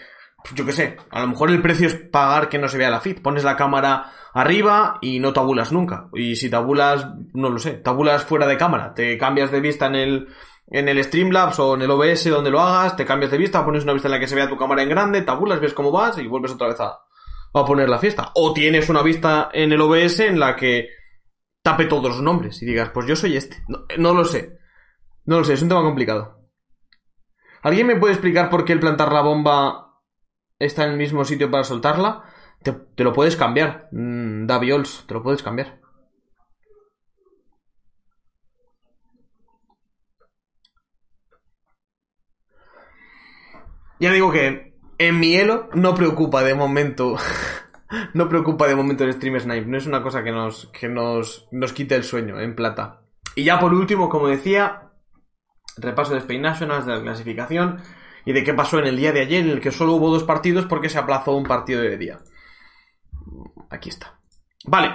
[0.54, 3.00] yo qué sé, a lo mejor el precio es pagar que no se vea la
[3.00, 7.72] feed, pones la cámara arriba y no tabulas nunca, y si tabulas, no lo sé,
[7.72, 10.28] tabulas fuera de cámara, te cambias de vista en el
[10.70, 13.84] en el Streamlabs o en el OBS donde lo hagas, te cambias de vista, pones
[13.84, 16.18] una vista en la que se vea tu cámara en grande, tabulas, ves cómo vas
[16.18, 17.00] y vuelves otra vez a,
[17.52, 18.32] a poner la fiesta.
[18.34, 20.88] O tienes una vista en el OBS en la que
[21.64, 23.64] tape todos los nombres y digas, pues yo soy este.
[23.68, 24.58] No, no lo sé.
[25.24, 26.50] No lo sé, es un tema complicado.
[27.62, 29.98] ¿Alguien me puede explicar por qué el plantar la bomba
[30.58, 32.22] está en el mismo sitio para soltarla?
[32.62, 35.80] Te, te lo puedes cambiar, mm, Daviols, te lo puedes cambiar.
[43.98, 47.16] Ya digo que en mi elo no preocupa de momento
[48.14, 49.66] no preocupa de momento el Stream Snipe.
[49.66, 53.00] No es una cosa que nos, que nos, nos quite el sueño en plata.
[53.34, 54.92] Y ya por último, como decía,
[55.76, 57.80] repaso de Spain Nationals, de la clasificación
[58.24, 60.24] y de qué pasó en el día de ayer, en el que solo hubo dos
[60.24, 62.20] partidos porque se aplazó un partido de día.
[63.70, 64.18] Aquí está.
[64.66, 64.94] Vale.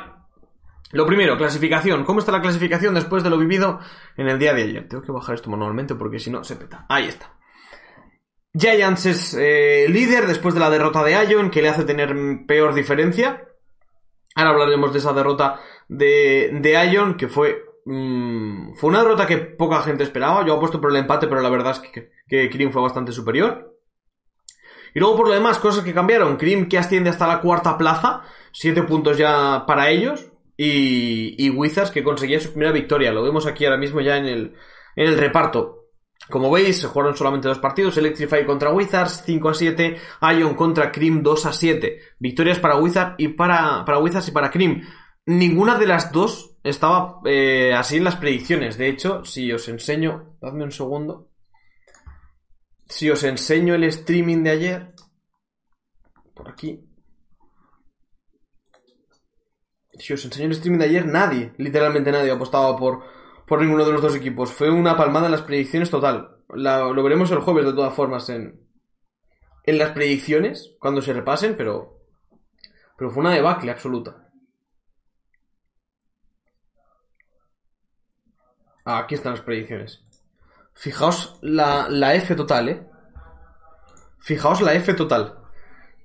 [0.91, 2.03] Lo primero, clasificación.
[2.03, 3.79] ¿Cómo está la clasificación después de lo vivido
[4.17, 4.87] en el día de ayer?
[4.87, 6.85] Tengo que bajar esto manualmente porque si no se peta.
[6.89, 7.38] Ahí está.
[8.53, 12.15] Giants es eh, líder después de la derrota de Ion, que le hace tener
[12.47, 13.47] peor diferencia.
[14.35, 19.37] Ahora hablaremos de esa derrota de, de Ion, que fue mm, fue una derrota que
[19.37, 20.45] poca gente esperaba.
[20.45, 23.75] Yo apuesto por el empate, pero la verdad es que, que Kirin fue bastante superior.
[24.93, 26.37] Y luego por lo demás, cosas que cambiaron.
[26.37, 30.31] Krim que asciende hasta la cuarta plaza, 7 puntos ya para ellos.
[30.57, 33.13] Y, y Wizards que conseguía su primera victoria.
[33.13, 34.55] Lo vemos aquí ahora mismo ya en el,
[34.95, 35.78] en el reparto.
[36.29, 39.97] Como veis, se jugaron solamente dos partidos, Electrify contra Wizards 5 a 7,
[40.37, 41.99] Ion contra Krim 2 a 7.
[42.19, 44.83] Victorias para Wizards y para, para Wizards y para Krim.
[45.25, 48.77] Ninguna de las dos estaba eh, así en las predicciones.
[48.77, 51.29] De hecho, si os enseño, dadme un segundo.
[52.87, 54.93] Si os enseño el streaming de ayer,
[56.35, 56.83] por aquí.
[59.97, 63.03] Si os enseño el streaming de ayer, nadie, literalmente nadie apostaba por,
[63.49, 64.53] por ninguno de los dos equipos.
[64.53, 66.37] Fue una palmada en las predicciones total.
[66.49, 68.61] Lo veremos el jueves de todas formas en,
[69.63, 71.97] en las predicciones, cuando se repasen, pero,
[72.95, 74.29] pero fue una debacle absoluta.
[78.85, 80.05] Ah, aquí están las predicciones.
[80.75, 82.87] Fijaos la, la F total, ¿eh?
[84.19, 85.39] Fijaos la F total.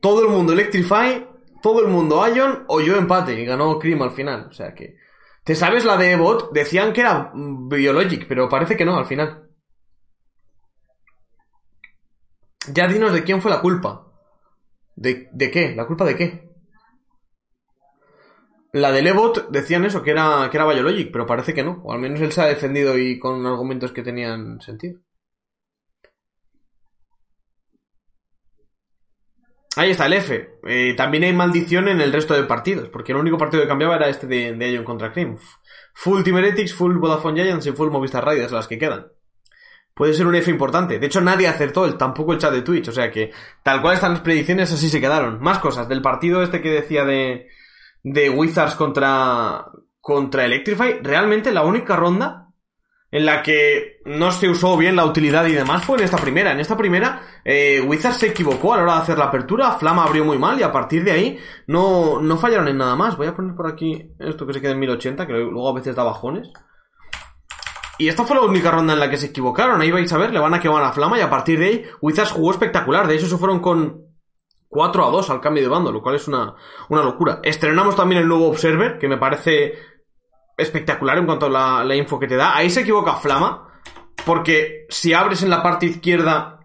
[0.00, 1.28] Todo el mundo Electrify,
[1.62, 4.46] todo el mundo Ion o yo empate y ganó Cream al final.
[4.48, 5.03] O sea que...
[5.44, 6.52] ¿Te sabes la de Ebot?
[6.52, 9.50] Decían que era mm, Biologic, pero parece que no al final.
[12.72, 14.10] Ya dinos de quién fue la culpa.
[14.96, 15.74] ¿De, de qué?
[15.76, 16.48] ¿La culpa de qué?
[18.72, 21.82] La del Ebot decían eso, que era, que era Biologic, pero parece que no.
[21.84, 25.00] O al menos él se ha defendido y con argumentos que tenían sentido.
[29.76, 30.58] Ahí está el F.
[30.66, 33.96] Eh, también hay maldición en el resto de partidos, porque el único partido que cambiaba
[33.96, 35.36] era este de, de Ion contra Cream.
[35.94, 39.06] Full Team Heretics, full Vodafone Giants y full Movistar Raiders las que quedan.
[39.94, 40.98] Puede ser un F importante.
[40.98, 42.88] De hecho, nadie acertó, el, tampoco el chat de Twitch.
[42.88, 43.32] O sea que,
[43.62, 45.40] tal cual están las predicciones, así se quedaron.
[45.40, 45.88] Más cosas.
[45.88, 47.48] Del partido este que decía de,
[48.02, 49.66] de Wizards contra,
[50.00, 52.48] contra Electrify, realmente la única ronda
[53.14, 56.50] en la que no se usó bien la utilidad y demás fue en esta primera.
[56.50, 60.02] En esta primera, eh, Wizards se equivocó a la hora de hacer la apertura, Flama
[60.02, 63.16] abrió muy mal y a partir de ahí no, no fallaron en nada más.
[63.16, 65.94] Voy a poner por aquí esto que se queda en 1080, que luego a veces
[65.94, 66.50] da bajones.
[67.98, 69.80] Y esta fue la única ronda en la que se equivocaron.
[69.80, 71.84] Ahí vais a ver, le van a que a Flama y a partir de ahí
[72.00, 73.06] Wizards jugó espectacular.
[73.06, 74.06] De hecho, se fueron con
[74.68, 76.56] 4 a 2 al cambio de bando, lo cual es una,
[76.88, 77.38] una locura.
[77.44, 79.93] Estrenamos también el nuevo Observer, que me parece
[80.56, 82.56] espectacular en cuanto a la, la info que te da.
[82.56, 83.68] Ahí se equivoca Flama,
[84.24, 86.60] porque si abres en la parte izquierda,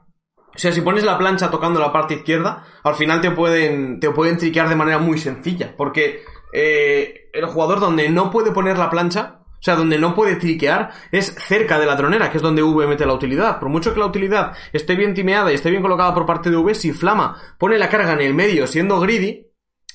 [0.55, 4.09] o sea, si pones la plancha tocando la parte izquierda, al final te pueden, te
[4.09, 6.21] pueden triquear de manera muy sencilla, porque
[6.53, 10.91] eh, el jugador donde no puede poner la plancha, o sea, donde no puede triquear,
[11.11, 13.59] es cerca de la tronera, que es donde V mete la utilidad.
[13.59, 16.55] Por mucho que la utilidad esté bien timeada y esté bien colocada por parte de
[16.55, 19.48] V, si Flama pone la carga en el medio siendo greedy,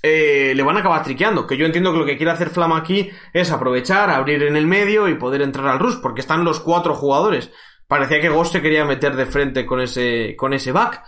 [0.06, 1.46] eh, le van a acabar triqueando.
[1.46, 4.66] Que yo entiendo que lo que quiere hacer Flama aquí es aprovechar, abrir en el
[4.66, 7.50] medio y poder entrar al rush, porque están los cuatro jugadores.
[7.88, 11.02] Parecía que Ghost se quería meter de frente con ese, con ese back.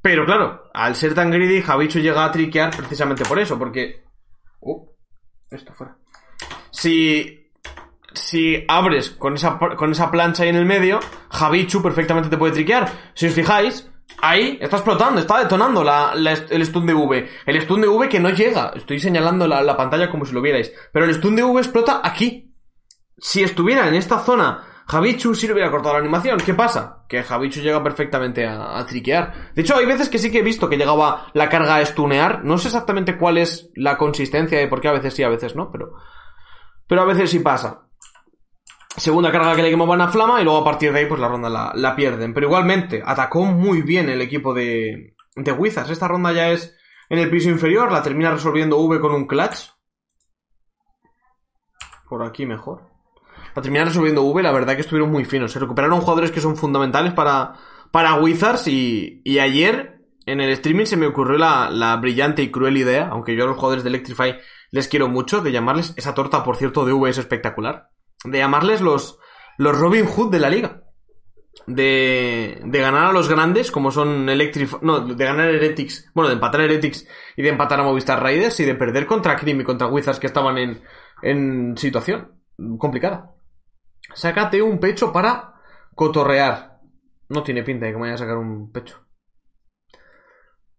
[0.00, 4.04] Pero claro, al ser tan greedy, Javichu llega a triquear precisamente por eso, porque...
[4.60, 4.86] Uh,
[5.50, 5.96] esto fuera.
[6.70, 7.36] Si...
[8.12, 10.98] Si abres con esa, con esa plancha ahí en el medio,
[11.30, 12.90] Javichu perfectamente te puede triquear.
[13.14, 13.89] Si os fijáis,
[14.22, 17.28] Ahí está explotando, está detonando la, el stun de V.
[17.46, 18.72] El stun de V que no llega.
[18.74, 20.72] Estoy señalando la, la pantalla como si lo vierais.
[20.92, 22.54] Pero el stun de V explota aquí.
[23.18, 26.38] Si estuviera en esta zona, Javichu sí le hubiera cortado la animación.
[26.38, 27.04] ¿Qué pasa?
[27.08, 29.52] Que Javichu llega perfectamente a, a triquear.
[29.54, 32.44] De hecho, hay veces que sí que he visto que llegaba la carga a stunear.
[32.44, 35.54] No sé exactamente cuál es la consistencia de por qué a veces sí, a veces
[35.56, 35.92] no, pero.
[36.86, 37.89] Pero a veces sí pasa.
[39.00, 41.28] Segunda carga que le quemaban a Flama y luego a partir de ahí pues la
[41.28, 42.34] ronda la, la pierden.
[42.34, 45.88] Pero igualmente, atacó muy bien el equipo de, de Wizards.
[45.88, 46.76] Esta ronda ya es
[47.08, 49.70] en el piso inferior, la termina resolviendo V con un clutch.
[52.10, 52.90] Por aquí mejor.
[53.56, 55.52] La termina resolviendo V, la verdad que estuvieron muy finos.
[55.52, 57.54] Se recuperaron jugadores que son fundamentales para,
[57.90, 62.50] para Wizards y, y ayer en el streaming se me ocurrió la, la brillante y
[62.50, 64.36] cruel idea, aunque yo a los jugadores de Electrify
[64.70, 67.88] les quiero mucho, de llamarles, esa torta por cierto de V es espectacular,
[68.24, 69.18] de llamarles los,
[69.58, 70.82] los Robin Hood de la liga.
[71.66, 76.34] de, de ganar a los grandes, como son Electric, no, de ganar Heretics, bueno, de
[76.34, 77.06] empatar a Heretics
[77.36, 80.26] y de empatar a Movistar Raiders y de perder contra Cream y contra Wizards que
[80.26, 80.82] estaban en,
[81.22, 82.40] en situación
[82.78, 83.34] complicada.
[84.14, 85.54] Sácate un pecho para
[85.94, 86.80] cotorrear.
[87.28, 88.98] No tiene pinta de que me vaya a sacar un pecho.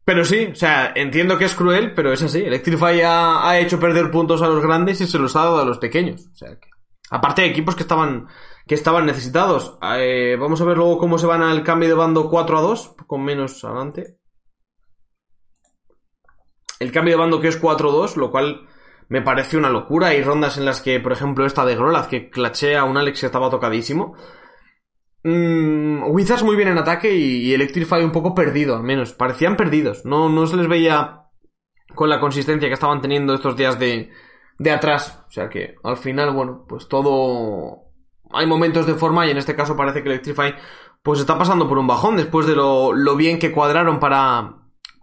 [0.04, 2.40] Pero sí, o sea, entiendo que es cruel, pero es así.
[2.40, 5.66] Electrify ha, ha hecho perder puntos a los grandes y se los ha dado a
[5.66, 6.28] los pequeños.
[6.34, 6.71] O sea, que,
[7.12, 8.28] aparte de equipos que estaban,
[8.66, 9.78] que estaban necesitados.
[9.98, 12.96] Eh, vamos a ver luego cómo se van al cambio de bando 4 a 2,
[13.06, 14.18] con menos adelante.
[16.80, 18.68] El cambio de bando que es 4 a 2, lo cual
[19.10, 20.08] me parece una locura.
[20.08, 23.20] Hay rondas en las que, por ejemplo, esta de Grolaz, que clachea a un Alex
[23.20, 24.16] que estaba tocadísimo.
[25.24, 29.12] Mm, Wizards muy bien en ataque y, y Electrify un poco perdido, al menos.
[29.12, 30.06] Parecían perdidos.
[30.06, 31.26] No, no se les veía
[31.94, 34.12] con la consistencia que estaban teniendo estos días de,
[34.62, 35.24] de atrás.
[35.28, 37.90] O sea que, al final, bueno, pues todo...
[38.34, 40.56] Hay momentos de forma y en este caso parece que Electrify
[41.04, 44.56] pues está pasando por un bajón después de lo, lo bien que cuadraron para,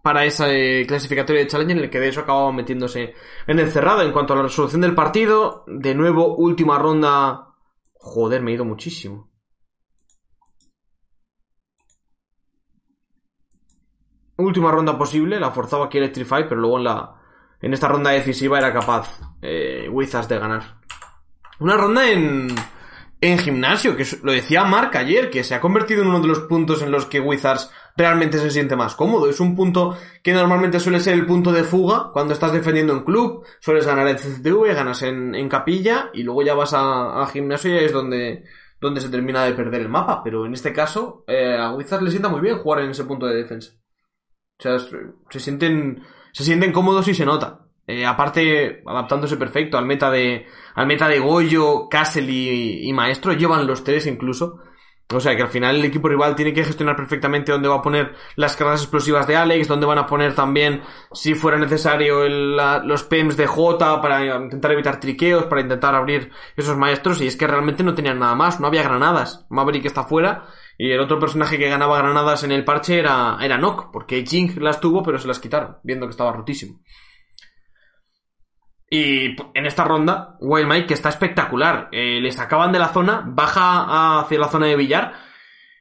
[0.02, 3.14] para ese clasificatorio de Challenge en el que de eso acababa metiéndose
[3.46, 4.02] en el cerrado.
[4.02, 7.48] En cuanto a la resolución del partido, de nuevo, última ronda.
[7.94, 9.30] Joder, me he ido muchísimo.
[14.36, 17.17] Última ronda posible, la forzaba aquí Electrify, pero luego en la.
[17.60, 20.78] En esta ronda decisiva era capaz eh, Wizards de ganar.
[21.58, 22.48] Una ronda en.
[23.20, 26.38] En gimnasio, que lo decía Mark ayer, que se ha convertido en uno de los
[26.40, 29.28] puntos en los que Wizards realmente se siente más cómodo.
[29.28, 33.02] Es un punto que normalmente suele ser el punto de fuga cuando estás defendiendo en
[33.02, 37.26] club, sueles ganar en CCTV, ganas en, en capilla y luego ya vas a, a
[37.26, 38.44] gimnasio y es donde,
[38.80, 40.22] donde se termina de perder el mapa.
[40.22, 43.26] Pero en este caso, eh, a Wizards le sienta muy bien jugar en ese punto
[43.26, 43.72] de defensa.
[44.60, 46.04] O sea, se sienten,
[46.38, 47.62] se sienten cómodos y se nota.
[47.84, 50.46] Eh, aparte, adaptándose perfecto al meta de,
[50.76, 54.60] al meta de Goyo, Castle y, Maestro, llevan los tres incluso.
[55.12, 57.82] O sea que al final el equipo rival tiene que gestionar perfectamente dónde va a
[57.82, 63.02] poner las cargas explosivas de Alex, dónde van a poner también, si fuera necesario, los
[63.02, 67.20] PEMs de J para intentar evitar triqueos, para intentar abrir esos maestros.
[67.20, 69.44] Y es que realmente no tenían nada más, no había granadas.
[69.48, 70.46] Maverick está fuera
[70.78, 74.62] y el otro personaje que ganaba granadas en el parche era, era Nock, porque Jing
[74.62, 76.78] las tuvo pero se las quitaron, viendo que estaba rotísimo.
[78.88, 83.24] Y en esta ronda, Wild Mike, que está espectacular, eh, le sacaban de la zona,
[83.26, 85.14] baja hacia la zona de billar,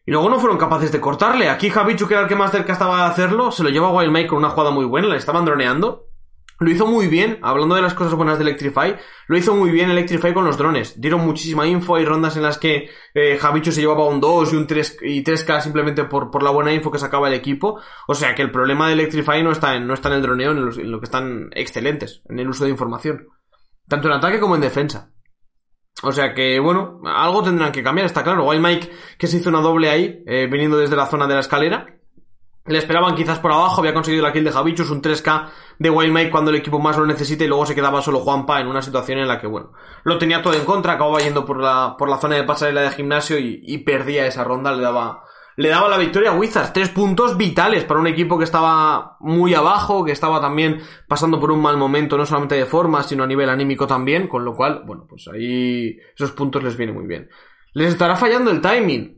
[0.03, 1.47] y luego no fueron capaces de cortarle.
[1.47, 3.91] Aquí Javichu, que era el que más cerca estaba de hacerlo, se lo lleva a
[3.91, 6.06] Wild Mike con una jugada muy buena, le estaban droneando.
[6.59, 8.95] Lo hizo muy bien, hablando de las cosas buenas de Electrify,
[9.27, 10.99] lo hizo muy bien Electrify con los drones.
[10.99, 14.65] Dieron muchísima info, hay rondas en las que eh, se llevaba un 2 y un
[14.65, 17.79] 3 y 3K simplemente por, por la buena info que sacaba el equipo.
[18.07, 20.51] O sea que el problema de Electrify no está en, no está en el droneo,
[20.51, 23.27] en, en lo que están excelentes, en el uso de información.
[23.87, 25.11] Tanto en ataque como en defensa.
[26.03, 28.47] O sea que, bueno, algo tendrán que cambiar, está claro.
[28.47, 31.39] Wild Mike, que se hizo una doble ahí, eh, viniendo desde la zona de la
[31.39, 31.96] escalera.
[32.67, 35.49] Le esperaban quizás por abajo, había conseguido la kill de Javichus, un 3K
[35.79, 38.59] de Wild Mike cuando el equipo más lo necesita y luego se quedaba solo Juanpa
[38.59, 39.71] en una situación en la que, bueno,
[40.03, 42.91] lo tenía todo en contra, acababa yendo por la, por la zona de pasarela de
[42.91, 45.23] gimnasio y, y perdía esa ronda, le daba,
[45.57, 46.71] le daba la victoria a Wizards.
[46.71, 51.51] Tres puntos vitales para un equipo que estaba muy abajo, que estaba también pasando por
[51.51, 54.83] un mal momento, no solamente de forma, sino a nivel anímico también, con lo cual,
[54.85, 57.29] bueno, pues ahí esos puntos les viene muy bien.
[57.73, 59.16] Les estará fallando el timing.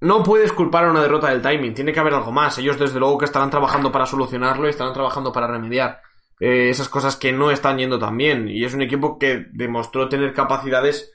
[0.00, 2.56] No puedes culpar a una derrota del timing, tiene que haber algo más.
[2.58, 6.00] Ellos desde luego que estarán trabajando para solucionarlo y estarán trabajando para remediar
[6.38, 8.48] eh, esas cosas que no están yendo tan bien.
[8.48, 11.12] Y es un equipo que demostró tener capacidades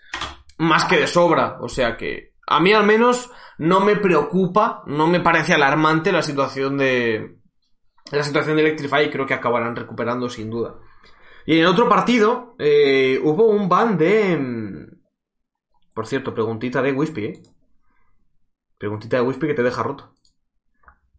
[0.58, 1.58] más que de sobra.
[1.62, 6.22] O sea que a mí al menos no me preocupa, no me parece alarmante la
[6.22, 7.38] situación de
[8.12, 10.76] la situación de Electrify y creo que acabarán recuperando sin duda.
[11.46, 14.38] Y en otro partido eh, hubo un ban de...
[14.38, 14.88] mm,
[15.94, 17.42] Por cierto, preguntita de Wispy, ¿eh?
[18.84, 20.14] Preguntita de Wispy que te deja roto.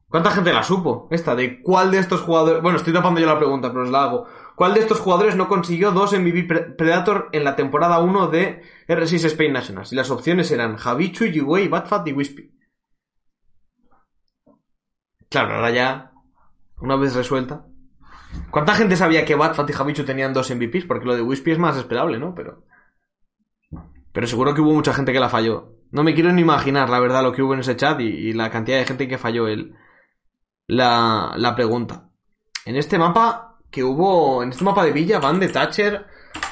[0.08, 1.08] ¿Cuánta gente la supo?
[1.10, 2.60] Esta, de cuál de estos jugadores...
[2.60, 4.26] Bueno, estoy tapando yo la pregunta, pero os la hago.
[4.54, 8.60] ¿Cuál de estos jugadores no consiguió dos MVP Pre- Predator en la temporada 1 de
[8.86, 9.94] R6 Spain Nationals?
[9.94, 12.52] Y las opciones eran Javichu, Yue, Batfat y Wispy.
[15.30, 16.12] Claro, ahora ya,
[16.82, 17.64] una vez resuelta.
[18.50, 20.84] ¿Cuánta gente sabía que Batfat y Javichu tenían dos MVPs?
[20.84, 22.34] Porque lo de Wispy es más esperable, ¿no?
[22.34, 22.62] Pero...
[24.12, 25.73] Pero seguro que hubo mucha gente que la falló.
[25.94, 28.50] No me quiero ni imaginar, la verdad, lo que hubo en ese chat y, la
[28.50, 29.76] cantidad de gente que falló el,
[30.66, 32.08] la, la pregunta.
[32.64, 36.04] En este mapa que hubo, en este mapa de Villa van de Thatcher,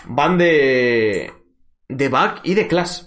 [0.04, 1.32] van de,
[1.88, 3.02] de Back y de Clash.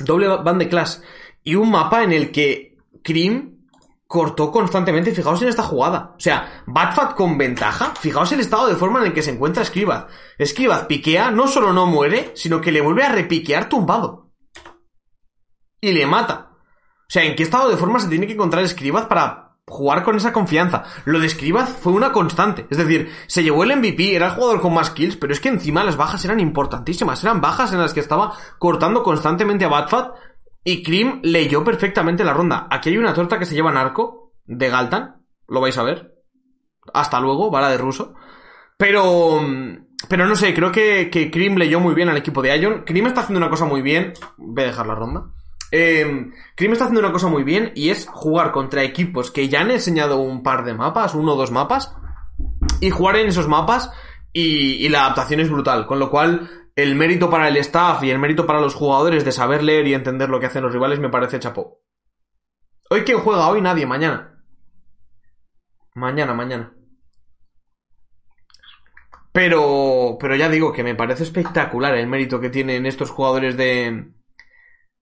[0.00, 1.00] Doble van de Clash.
[1.44, 3.66] Y un mapa en el que Cream
[4.06, 5.12] cortó constantemente.
[5.12, 6.14] Fijaos en esta jugada.
[6.16, 7.92] O sea, Batfat con ventaja.
[8.00, 10.06] Fijaos el estado de forma en el que se encuentra Escribaz.
[10.38, 14.21] Escribaz piquea, no solo no muere, sino que le vuelve a repiquear tumbado.
[15.84, 16.52] Y le mata.
[17.08, 20.32] sea, ¿en qué estado de forma se tiene que encontrar Escribaz para jugar con esa
[20.32, 20.84] confianza?
[21.04, 22.68] Lo de Escribaz fue una constante.
[22.70, 25.48] Es decir, se llevó el MVP, era el jugador con más kills, pero es que
[25.48, 27.24] encima las bajas eran importantísimas.
[27.24, 30.14] Eran bajas en las que estaba cortando constantemente a Batfat
[30.62, 32.68] y Krim leyó perfectamente la ronda.
[32.70, 35.16] Aquí hay una torta que se llama Narco de Galtan.
[35.48, 36.14] Lo vais a ver.
[36.94, 38.14] Hasta luego, bala de ruso.
[38.78, 39.40] Pero...
[40.08, 42.84] Pero no sé, creo que, que Krim leyó muy bien al equipo de Ion.
[42.84, 44.12] Krim está haciendo una cosa muy bien.
[44.36, 45.32] Voy a dejar la ronda.
[45.74, 49.62] Eh, Krim está haciendo una cosa muy bien y es jugar contra equipos que ya
[49.62, 51.96] han enseñado un par de mapas, uno o dos mapas,
[52.80, 53.90] y jugar en esos mapas
[54.34, 55.86] y, y la adaptación es brutal.
[55.86, 59.32] Con lo cual, el mérito para el staff y el mérito para los jugadores de
[59.32, 61.80] saber leer y entender lo que hacen los rivales me parece chapó.
[62.90, 64.44] Hoy quién juega, hoy nadie, mañana.
[65.94, 66.74] Mañana, mañana.
[69.32, 74.12] Pero, pero ya digo que me parece espectacular el mérito que tienen estos jugadores de,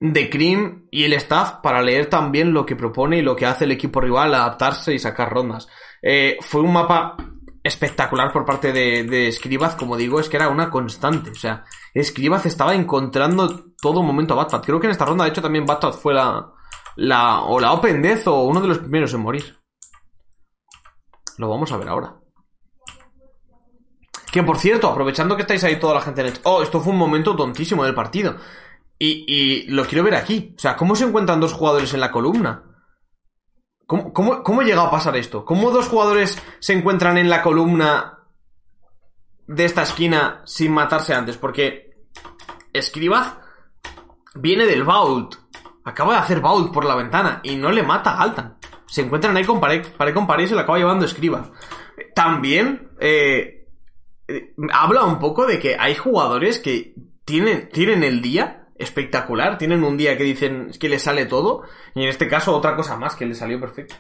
[0.01, 3.65] de Cream y el staff para leer también lo que propone y lo que hace
[3.65, 5.69] el equipo rival, adaptarse y sacar rondas.
[6.03, 7.17] Eh, fue un mapa
[7.63, 9.37] espectacular por parte de, de
[9.79, 11.31] como digo, es que era una constante.
[11.31, 14.65] O sea, Escribaz estaba encontrando todo momento a Batfat.
[14.65, 16.51] Creo que en esta ronda, de hecho, también Batfat fue la,
[16.97, 19.59] la, o la Open Death o uno de los primeros en morir.
[21.37, 22.17] Lo vamos a ver ahora.
[24.33, 26.35] Que por cierto, aprovechando que estáis ahí toda la gente en el...
[26.45, 28.37] Oh, esto fue un momento tontísimo del partido.
[29.03, 30.55] Y, y lo quiero ver aquí.
[30.57, 32.65] O sea, ¿cómo se encuentran dos jugadores en la columna?
[33.87, 35.45] ¿Cómo, cómo, cómo llega a pasar esto?
[35.45, 38.19] ¿Cómo dos jugadores se encuentran en la columna
[39.47, 41.39] de esta esquina sin matarse antes?
[41.39, 42.05] Porque
[42.75, 43.41] Escriba
[44.35, 45.37] viene del Vault.
[45.83, 48.59] Acaba de hacer Vault por la ventana y no le mata a Galtan.
[48.87, 51.51] Se encuentran ahí con pared, pared con pared y se lo acaba llevando Escriba.
[52.15, 53.67] También eh,
[54.29, 56.95] eh, habla un poco de que hay jugadores que
[57.25, 61.63] tienen, tienen el día espectacular, tienen un día que dicen que les sale todo,
[61.95, 63.95] y en este caso otra cosa más que le salió perfecto.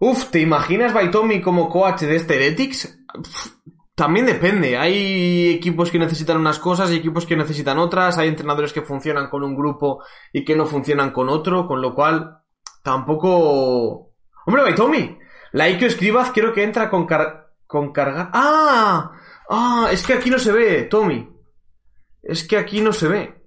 [0.00, 2.98] Uf, ¿te imaginas Baitomi como coach de este Heretics?
[3.22, 3.46] Pff,
[3.94, 8.72] También depende, hay equipos que necesitan unas cosas y equipos que necesitan otras, hay entrenadores
[8.72, 10.02] que funcionan con un grupo
[10.32, 12.38] y que no funcionan con otro, con lo cual
[12.82, 14.12] tampoco...
[14.46, 15.16] Hombre, Baitomi,
[15.52, 17.52] la IQ Escribaz creo que entra con, car...
[17.66, 18.30] con cargar...
[18.32, 19.12] ¡Ah!
[19.48, 19.88] ¡Ah!
[19.90, 21.33] Es que aquí no se ve, Tommy.
[22.24, 23.42] Es que aquí no se ve.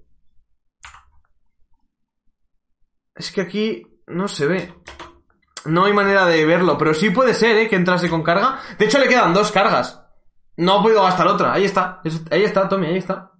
[3.16, 4.74] Es que aquí no se ve.
[5.66, 7.68] No hay manera de verlo, pero sí puede ser, ¿eh?
[7.68, 8.60] Que entrase con carga.
[8.78, 10.02] De hecho, le quedan dos cargas.
[10.58, 11.54] No ha podido gastar otra.
[11.54, 12.02] Ahí está.
[12.04, 13.32] Es- Ahí está, Tommy, ahí está.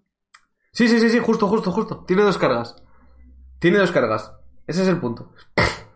[0.72, 2.04] Sí, sí, sí, sí, justo, justo, justo.
[2.06, 2.76] Tiene dos cargas.
[3.60, 4.32] Tiene dos cargas.
[4.66, 5.32] Ese es el punto.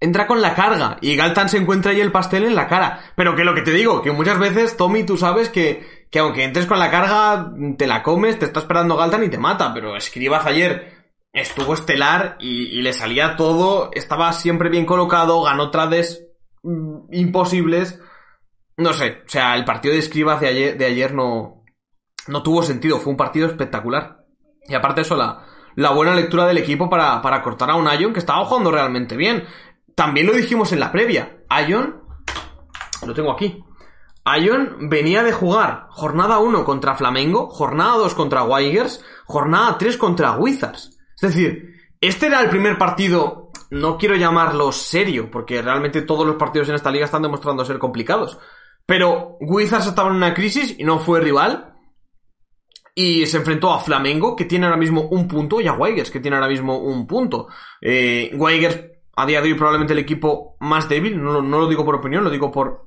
[0.00, 3.00] Entra con la carga y Galtan se encuentra ahí el pastel en la cara.
[3.16, 6.44] Pero que lo que te digo, que muchas veces, Tommy, tú sabes que, que aunque
[6.44, 9.72] entres con la carga, te la comes, te está esperando Galtan y te mata.
[9.74, 15.70] Pero Escribaz ayer estuvo estelar y, y le salía todo, estaba siempre bien colocado, ganó
[15.70, 16.26] trades
[16.62, 18.00] mm, imposibles.
[18.76, 21.64] No sé, o sea, el partido de Escribaz de ayer, de ayer no,
[22.28, 24.24] no tuvo sentido, fue un partido espectacular.
[24.68, 25.44] Y aparte eso, la,
[25.76, 29.16] la buena lectura del equipo para, para cortar a un Ion que estaba jugando realmente
[29.16, 29.44] bien.
[29.94, 31.38] También lo dijimos en la previa.
[31.68, 32.02] Ion,
[33.06, 33.62] lo tengo aquí.
[34.34, 40.36] Ion venía de jugar jornada 1 contra Flamengo, jornada 2 contra Weigers, jornada 3 contra
[40.36, 40.98] Wizards.
[41.14, 46.36] Es decir, este era el primer partido, no quiero llamarlo serio, porque realmente todos los
[46.36, 48.38] partidos en esta liga están demostrando ser complicados.
[48.84, 51.74] Pero Wizards estaba en una crisis y no fue rival.
[52.94, 56.20] Y se enfrentó a Flamengo, que tiene ahora mismo un punto, y a Weigers, que
[56.20, 57.48] tiene ahora mismo un punto.
[57.80, 58.30] Eh,
[59.16, 62.30] a día de hoy, probablemente el equipo más débil, no lo digo por opinión, lo
[62.30, 62.86] digo por,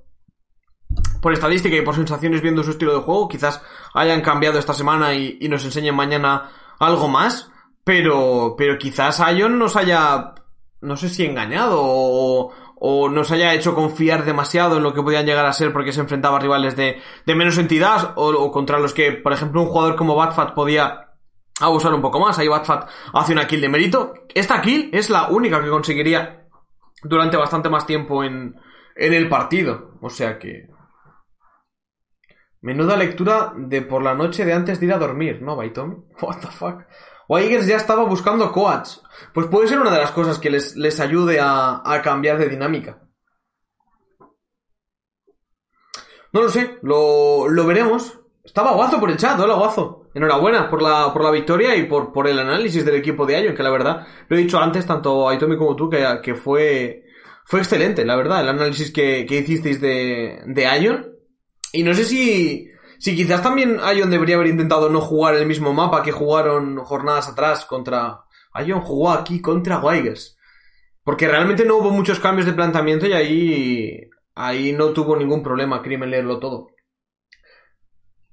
[1.22, 3.28] por estadística y por sensaciones viendo su estilo de juego.
[3.28, 3.62] Quizás
[3.94, 7.52] hayan cambiado esta semana y, nos enseñen mañana algo más.
[7.84, 10.36] Pero, pero quizás Ion nos haya,
[10.82, 15.26] no sé si engañado o, o nos haya hecho confiar demasiado en lo que podían
[15.26, 18.80] llegar a ser porque se enfrentaba a rivales de, de menos entidad o, o contra
[18.80, 21.16] los que, por ejemplo, un jugador como Batfat podía
[21.60, 22.38] abusar un poco más.
[22.38, 24.14] Ahí Batfat hace una kill de mérito.
[24.36, 26.48] Esta kill es la única que conseguiría
[27.02, 28.56] durante bastante más tiempo en,
[28.96, 29.92] en el partido.
[30.02, 30.79] O sea que...
[32.62, 35.96] Menuda lectura de por la noche de antes de ir a dormir, ¿no, Baitomi?
[36.22, 36.84] What the fuck.
[37.30, 39.04] Ya estaba buscando coats.
[39.34, 42.50] Pues puede ser una de las cosas que les, les ayude a, a cambiar de
[42.50, 43.04] dinámica.
[46.34, 48.20] No lo sé, lo, lo veremos.
[48.44, 50.10] Estaba guazo por el chat, hola guazo.
[50.14, 53.56] Enhorabuena por la, por la victoria y por, por el análisis del equipo de Ion,
[53.56, 57.04] que la verdad, lo he dicho antes, tanto Aitomi como tú, que, que fue,
[57.46, 61.19] fue excelente, la verdad, el análisis que, que hicisteis de, de Ion.
[61.72, 65.74] Y no sé si, si quizás también Ion debería haber intentado no jugar el mismo
[65.74, 68.26] mapa que jugaron jornadas atrás contra,
[68.66, 70.38] Ion jugó aquí contra Weigers.
[71.04, 75.82] Porque realmente no hubo muchos cambios de planteamiento y ahí, ahí no tuvo ningún problema
[75.82, 76.72] Cream en leerlo todo.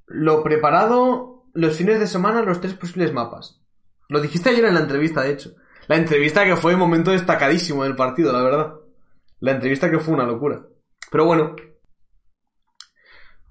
[0.07, 3.63] Lo preparado, los fines de semana, los tres posibles mapas.
[4.09, 5.55] Lo dijiste ayer en la entrevista, de hecho.
[5.89, 8.75] La entrevista que fue un momento destacadísimo del partido, la verdad.
[9.41, 10.67] La entrevista que fue una locura.
[11.11, 11.57] Pero bueno.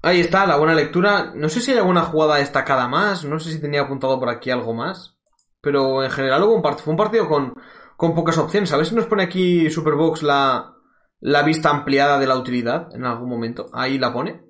[0.05, 1.31] Ahí está, la buena lectura.
[1.33, 3.25] No sé si hay alguna jugada destacada más.
[3.25, 5.17] No sé si tenía apuntado por aquí algo más.
[5.61, 7.55] Pero en general un fue un partido con,
[7.97, 8.71] con pocas opciones.
[8.71, 10.75] A ver si nos pone aquí Superbox la,
[11.21, 13.65] la vista ampliada de la utilidad en algún momento.
[13.73, 14.43] Ahí la pone.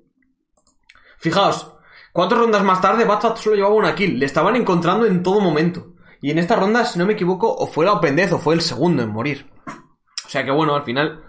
[1.16, 1.72] Fijaos,
[2.12, 4.18] cuatro rondas más tarde, Batfat solo llevaba una kill.
[4.18, 5.94] Le estaban encontrando en todo momento.
[6.20, 8.60] Y en esta ronda, si no me equivoco, o fue la Opendez o fue el
[8.60, 9.50] segundo en morir.
[9.66, 11.24] O sea que bueno, al final.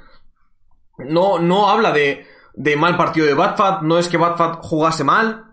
[0.97, 2.27] No, no habla de,
[2.57, 3.81] de mal partido de Batfat.
[3.83, 5.45] No es que Batfat jugase mal.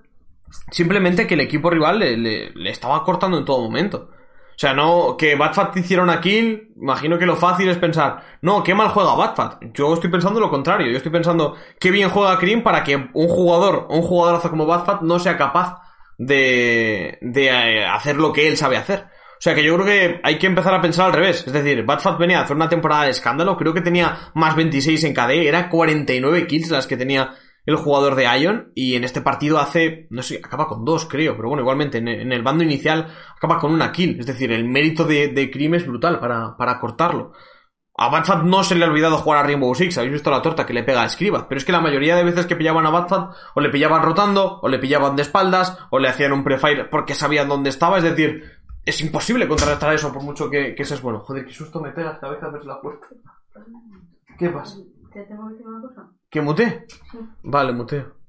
[0.71, 4.11] Simplemente que el equipo rival le, le- le estaba cortando en todo momento.
[4.11, 8.63] O sea, no, que Batfat hiciera una kill, imagino que lo fácil es pensar, no,
[8.63, 9.57] qué mal juega Batfat.
[9.75, 13.29] Yo estoy pensando lo contrario, yo estoy pensando qué bien juega Cream para que un
[13.29, 15.81] jugador, un jugadorazo como Batfat no sea capaz
[16.19, 19.07] de, de eh, hacer lo que él sabe hacer.
[19.45, 21.47] O sea que yo creo que hay que empezar a pensar al revés.
[21.47, 25.05] Es decir, Batfat venía a hacer una temporada de escándalo, creo que tenía más 26
[25.05, 27.35] en KD, era 49 kills las que tenía
[27.67, 31.37] el jugador de Ion y en este partido hace, no sé, acaba con dos, creo,
[31.37, 35.05] pero bueno, igualmente en, el bando inicial acaba con una kill, es decir, el mérito
[35.05, 37.33] de, de Cream es brutal para, para cortarlo.
[37.97, 40.67] A Batfat no se le ha olvidado jugar a Rainbow Six, habéis visto la torta
[40.67, 42.91] que le pega a Escriba, pero es que la mayoría de veces que pillaban a
[42.91, 46.87] Batfat o le pillaban rotando, o le pillaban de espaldas, o le hacían un prefire
[46.87, 48.54] porque sabían dónde estaba, es decir,
[48.85, 51.21] es imposible contrarrestar eso por mucho que, que seas bueno.
[51.21, 53.07] Joder, qué susto me pegas cada vez que abres la puerta.
[54.39, 54.79] ¿Qué pasa?
[55.13, 56.11] ¿Te tengo que decir una cosa?
[56.29, 56.87] ¿Que mute?
[57.43, 58.24] Vale, muteo.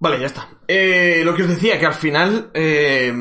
[0.00, 0.48] Vale, ya está.
[0.68, 3.12] Eh, lo que os decía, que al final eh,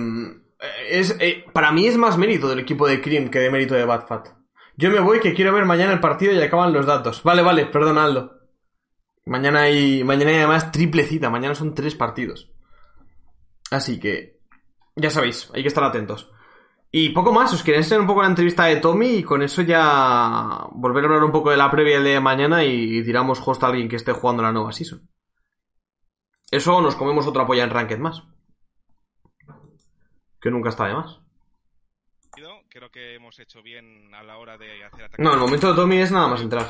[0.90, 3.86] es, eh, para mí es más mérito del equipo de Cream que de mérito de
[3.86, 4.30] Bad Fat.
[4.76, 7.24] Yo me voy que quiero ver mañana el partido y acaban los datos.
[7.24, 8.34] Vale, vale, perdón Aldo.
[9.26, 12.52] Mañana hay, mañana hay además triple cita, mañana son tres partidos.
[13.72, 14.40] Así que,
[14.96, 16.32] ya sabéis, hay que estar atentos.
[16.92, 19.64] Y poco más, os quería enseñar un poco la entrevista de Tommy y con eso
[19.64, 23.68] ya volver a hablar un poco de la previa de mañana y tiramos host a
[23.68, 25.02] alguien que esté jugando la nueva season.
[26.50, 28.24] Eso nos comemos otra polla en Ranked más.
[30.42, 31.20] Que nunca está de más.
[32.78, 35.24] Creo que hemos hecho bien a la hora de hacer ataques.
[35.24, 36.68] No, el momento de Tommy es nada más entrar.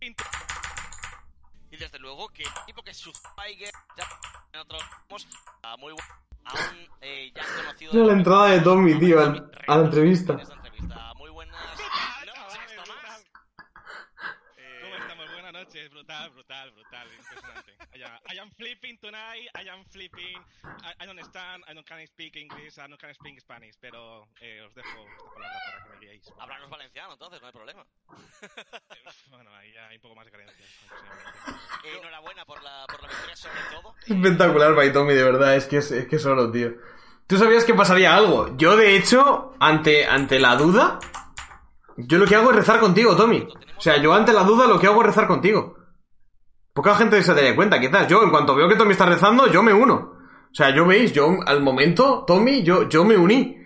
[0.00, 4.04] Y desde luego que el equipo que es Schweiger, ya
[4.52, 4.82] nosotros
[5.62, 6.04] a muy buen,
[6.44, 8.04] a un eh, ya conocido.
[8.04, 10.40] La entrada de Tommy, tío, a la entrevista.
[11.18, 11.86] Muy buenas noches,
[12.74, 13.24] Tomás.
[14.82, 15.32] ¿Cómo estamos?
[15.34, 17.72] Buenas noches, brutal, brutal, brutal, impresionante.
[17.96, 20.36] I am, I am flipping tonight, I am flipping.
[20.62, 24.28] I, I don't understand, I don't can speak English, I don't can speak Spanish, pero
[24.40, 26.32] eh, os dejo esta palabra para que me guiéis.
[26.38, 27.86] Háblanos valenciano, entonces, no hay problema.
[29.30, 30.64] Bueno, ahí hay un poco más de carencia.
[31.84, 33.94] Eh, enhorabuena por la, por la victoria, sobre todo.
[34.06, 36.72] Espectacular Tommy, de verdad, es que es, es que es oro, tío.
[37.26, 38.56] Tú sabías que pasaría algo.
[38.56, 40.98] Yo, de hecho, ante, ante la duda,
[41.96, 43.46] yo lo que hago es rezar contigo, Tommy.
[43.76, 45.76] O sea, yo ante la duda lo que hago es rezar contigo.
[46.72, 48.08] Poca gente se daría cuenta, quizás.
[48.08, 49.94] Yo, en cuanto veo que Tommy está rezando, yo me uno.
[49.94, 53.56] O sea, yo veis, yo al momento, Tommy, yo, yo me uní.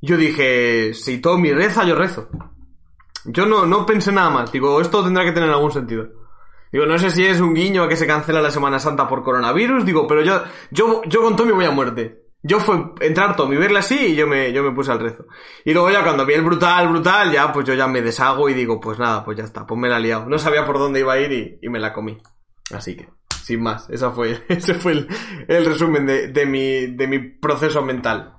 [0.00, 2.28] Yo dije, si Tommy reza, yo rezo.
[3.24, 4.52] Yo no, no pensé nada más.
[4.52, 6.08] Digo, esto tendrá que tener algún sentido.
[6.70, 9.22] Digo, no sé si es un guiño a que se cancela la Semana Santa por
[9.22, 9.84] coronavirus.
[9.84, 12.17] Digo, pero yo, yo, yo con Tommy voy a muerte.
[12.42, 15.26] Yo fue entrar Tommy, verle así y yo me, yo me puse al rezo.
[15.64, 18.54] Y luego ya cuando vi el brutal, brutal, ya pues yo ya me deshago y
[18.54, 20.26] digo, pues nada, pues ya está, pues la liado.
[20.26, 22.16] No sabía por dónde iba a ir y, y me la comí.
[22.72, 23.08] Así que,
[23.42, 25.08] sin más, esa fue, ese fue el,
[25.48, 28.34] el resumen de, de mi, de mi proceso mental.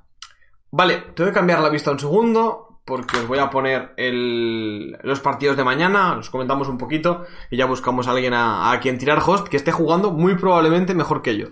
[0.71, 5.19] Vale, tengo que cambiar la vista un segundo porque os voy a poner el, los
[5.19, 8.97] partidos de mañana, los comentamos un poquito y ya buscamos a alguien a, a quien
[8.97, 11.47] tirar host que esté jugando muy probablemente mejor que yo.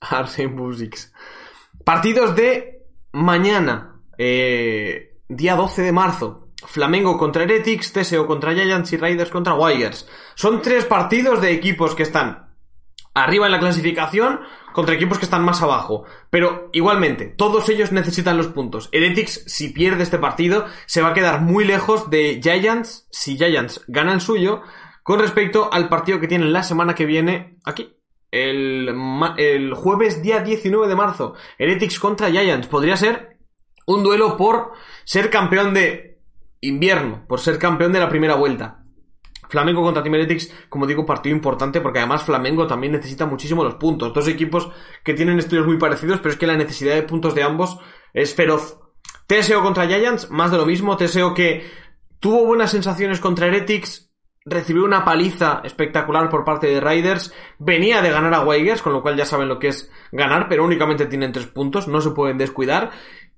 [0.00, 1.12] A Rainbow Six.
[1.84, 6.48] Partidos de mañana, eh, día 12 de marzo.
[6.64, 10.08] Flamengo contra Heretics, TSO contra Giants y Raiders contra Wires.
[10.36, 12.54] Son tres partidos de equipos que están
[13.14, 14.40] arriba en la clasificación
[14.72, 16.04] contra equipos que están más abajo.
[16.30, 18.88] Pero igualmente, todos ellos necesitan los puntos.
[18.92, 23.82] Heretics, si pierde este partido, se va a quedar muy lejos de Giants, si Giants
[23.88, 24.62] gana el suyo,
[25.02, 27.96] con respecto al partido que tienen la semana que viene aquí.
[28.32, 28.92] El,
[29.36, 31.34] el jueves día 19 de marzo.
[31.58, 32.66] Heretics contra Giants.
[32.66, 33.36] Podría ser
[33.86, 34.72] un duelo por
[35.04, 36.18] ser campeón de
[36.60, 38.78] invierno, por ser campeón de la primera vuelta.
[39.48, 43.74] Flamengo contra Team Heretics, como digo, partido importante porque además Flamengo también necesita muchísimo los
[43.74, 44.14] puntos.
[44.14, 44.70] Dos equipos
[45.04, 47.78] que tienen estilos muy parecidos, pero es que la necesidad de puntos de ambos
[48.14, 48.78] es feroz.
[49.26, 50.96] TSO contra Giants, más de lo mismo.
[50.96, 51.70] TSO que
[52.18, 54.11] tuvo buenas sensaciones contra Heretics,
[54.44, 59.02] recibió una paliza espectacular por parte de Riders, venía de ganar a Weigers, con lo
[59.02, 62.38] cual ya saben lo que es ganar, pero únicamente tienen tres puntos, no se pueden
[62.38, 62.90] descuidar.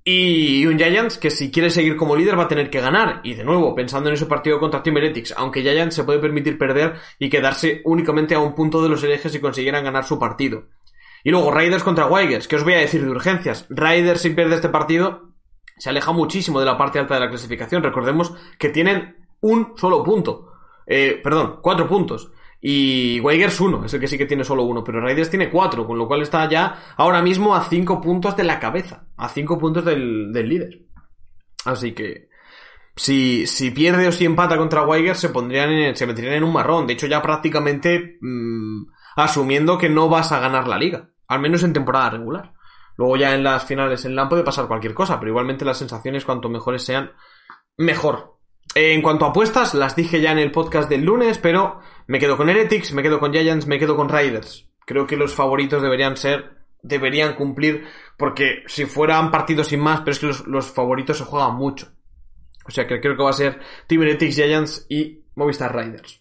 [0.06, 3.20] Y un Giants que si quiere seguir como líder va a tener que ganar.
[3.24, 6.58] Y de nuevo, pensando en ese partido contra Team Heretics, aunque Giants se puede permitir
[6.58, 10.68] perder y quedarse únicamente a un punto de los herejes si consiguieran ganar su partido.
[11.22, 13.66] Y luego Riders contra Weigers, que os voy a decir de urgencias.
[13.70, 15.32] Riders si pierde este partido
[15.78, 17.82] se aleja muchísimo de la parte alta de la clasificación.
[17.82, 20.53] Recordemos que tienen un solo punto.
[20.86, 22.30] Eh, perdón, cuatro puntos.
[22.66, 25.86] Y Weigers uno, es el que sí que tiene solo uno, pero Raiders tiene cuatro,
[25.86, 29.58] con lo cual está ya ahora mismo a cinco puntos de la cabeza, a cinco
[29.58, 30.80] puntos del, líder.
[31.66, 32.30] Así que
[32.96, 36.54] si, si pierde o si empata contra Weigers se pondrían en, se meterían en un
[36.54, 36.86] marrón.
[36.86, 41.62] De hecho, ya prácticamente mm, asumiendo que no vas a ganar la liga, al menos
[41.64, 42.54] en temporada regular.
[42.96, 46.24] Luego ya en las finales en LAN puede pasar cualquier cosa, pero igualmente las sensaciones
[46.24, 47.12] cuanto mejores sean,
[47.76, 48.33] mejor.
[48.76, 52.36] En cuanto a apuestas, las dije ya en el podcast del lunes, pero me quedo
[52.36, 54.68] con Heretics, me quedo con Giants, me quedo con Riders.
[54.84, 57.86] Creo que los favoritos deberían ser, deberían cumplir,
[58.18, 61.92] porque si fueran partidos sin más, pero es que los, favoritos se juegan mucho.
[62.66, 66.20] O sea que creo que va a ser Team Heretics, Giants y Movistar Riders.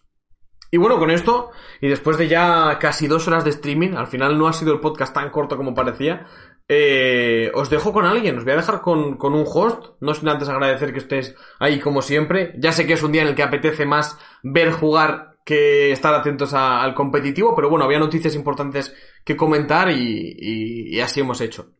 [0.69, 1.51] Y bueno, con esto,
[1.81, 4.79] y después de ya casi dos horas de streaming, al final no ha sido el
[4.79, 6.27] podcast tan corto como parecía,
[6.67, 10.29] eh, os dejo con alguien, os voy a dejar con, con un host, no sin
[10.29, 13.35] antes agradecer que estés ahí como siempre, ya sé que es un día en el
[13.35, 18.95] que apetece más ver jugar que estar atentos al competitivo, pero bueno, había noticias importantes
[19.25, 21.73] que comentar y, y- y así hemos hecho.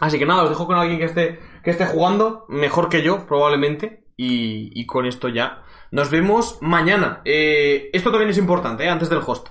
[0.00, 3.24] Así que nada, os dejo con alguien que esté, que esté jugando, mejor que yo,
[3.28, 5.62] probablemente, y, y con esto ya.
[5.92, 7.20] Nos vemos mañana.
[7.24, 9.46] Eh, esto también es importante, eh, antes del host.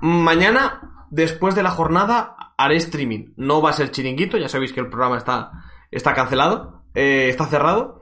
[0.00, 3.32] Mañana, después de la jornada, haré streaming.
[3.36, 5.50] No va a ser chiringuito, ya sabéis que el programa está,
[5.90, 8.00] está cancelado, eh, está cerrado.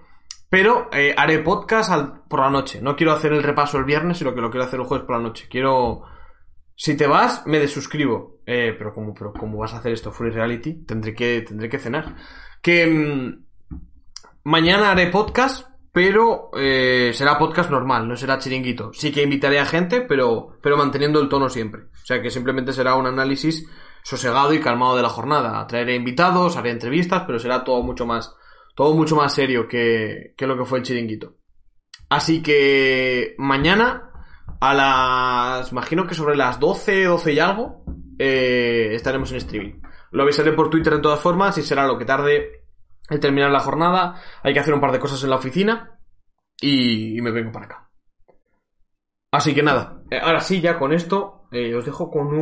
[0.50, 1.90] Pero eh, haré podcast
[2.28, 2.82] por la noche.
[2.82, 5.16] No quiero hacer el repaso el viernes, sino que lo quiero hacer el jueves por
[5.16, 5.46] la noche.
[5.48, 6.02] Quiero...
[6.74, 8.40] Si te vas, me desuscribo.
[8.44, 10.84] Eh, pero como pero ¿cómo vas a hacer esto free reality?
[10.84, 12.16] Tendré que, tendré que cenar.
[12.60, 13.44] Que mm,
[14.44, 18.92] mañana haré podcast, pero eh, será podcast normal, no será chiringuito.
[18.92, 21.82] Sí que invitaré a gente, pero, pero manteniendo el tono siempre.
[21.82, 23.66] O sea que simplemente será un análisis
[24.02, 25.66] sosegado y calmado de la jornada.
[25.66, 28.34] Traeré invitados, haré entrevistas, pero será todo mucho más,
[28.74, 31.36] todo mucho más serio que, que lo que fue el chiringuito.
[32.08, 34.10] Así que mañana
[34.60, 37.84] a las, imagino que sobre las 12, 12 y algo,
[38.18, 39.80] eh, estaremos en streaming.
[40.10, 42.66] Lo avisaré por Twitter de todas formas y será lo que tarde
[43.08, 44.20] en terminar la jornada.
[44.42, 45.98] Hay que hacer un par de cosas en la oficina
[46.60, 47.90] y, y me vengo para acá.
[49.32, 52.41] Así que nada, eh, ahora sí, ya con esto, eh, os dejo con un...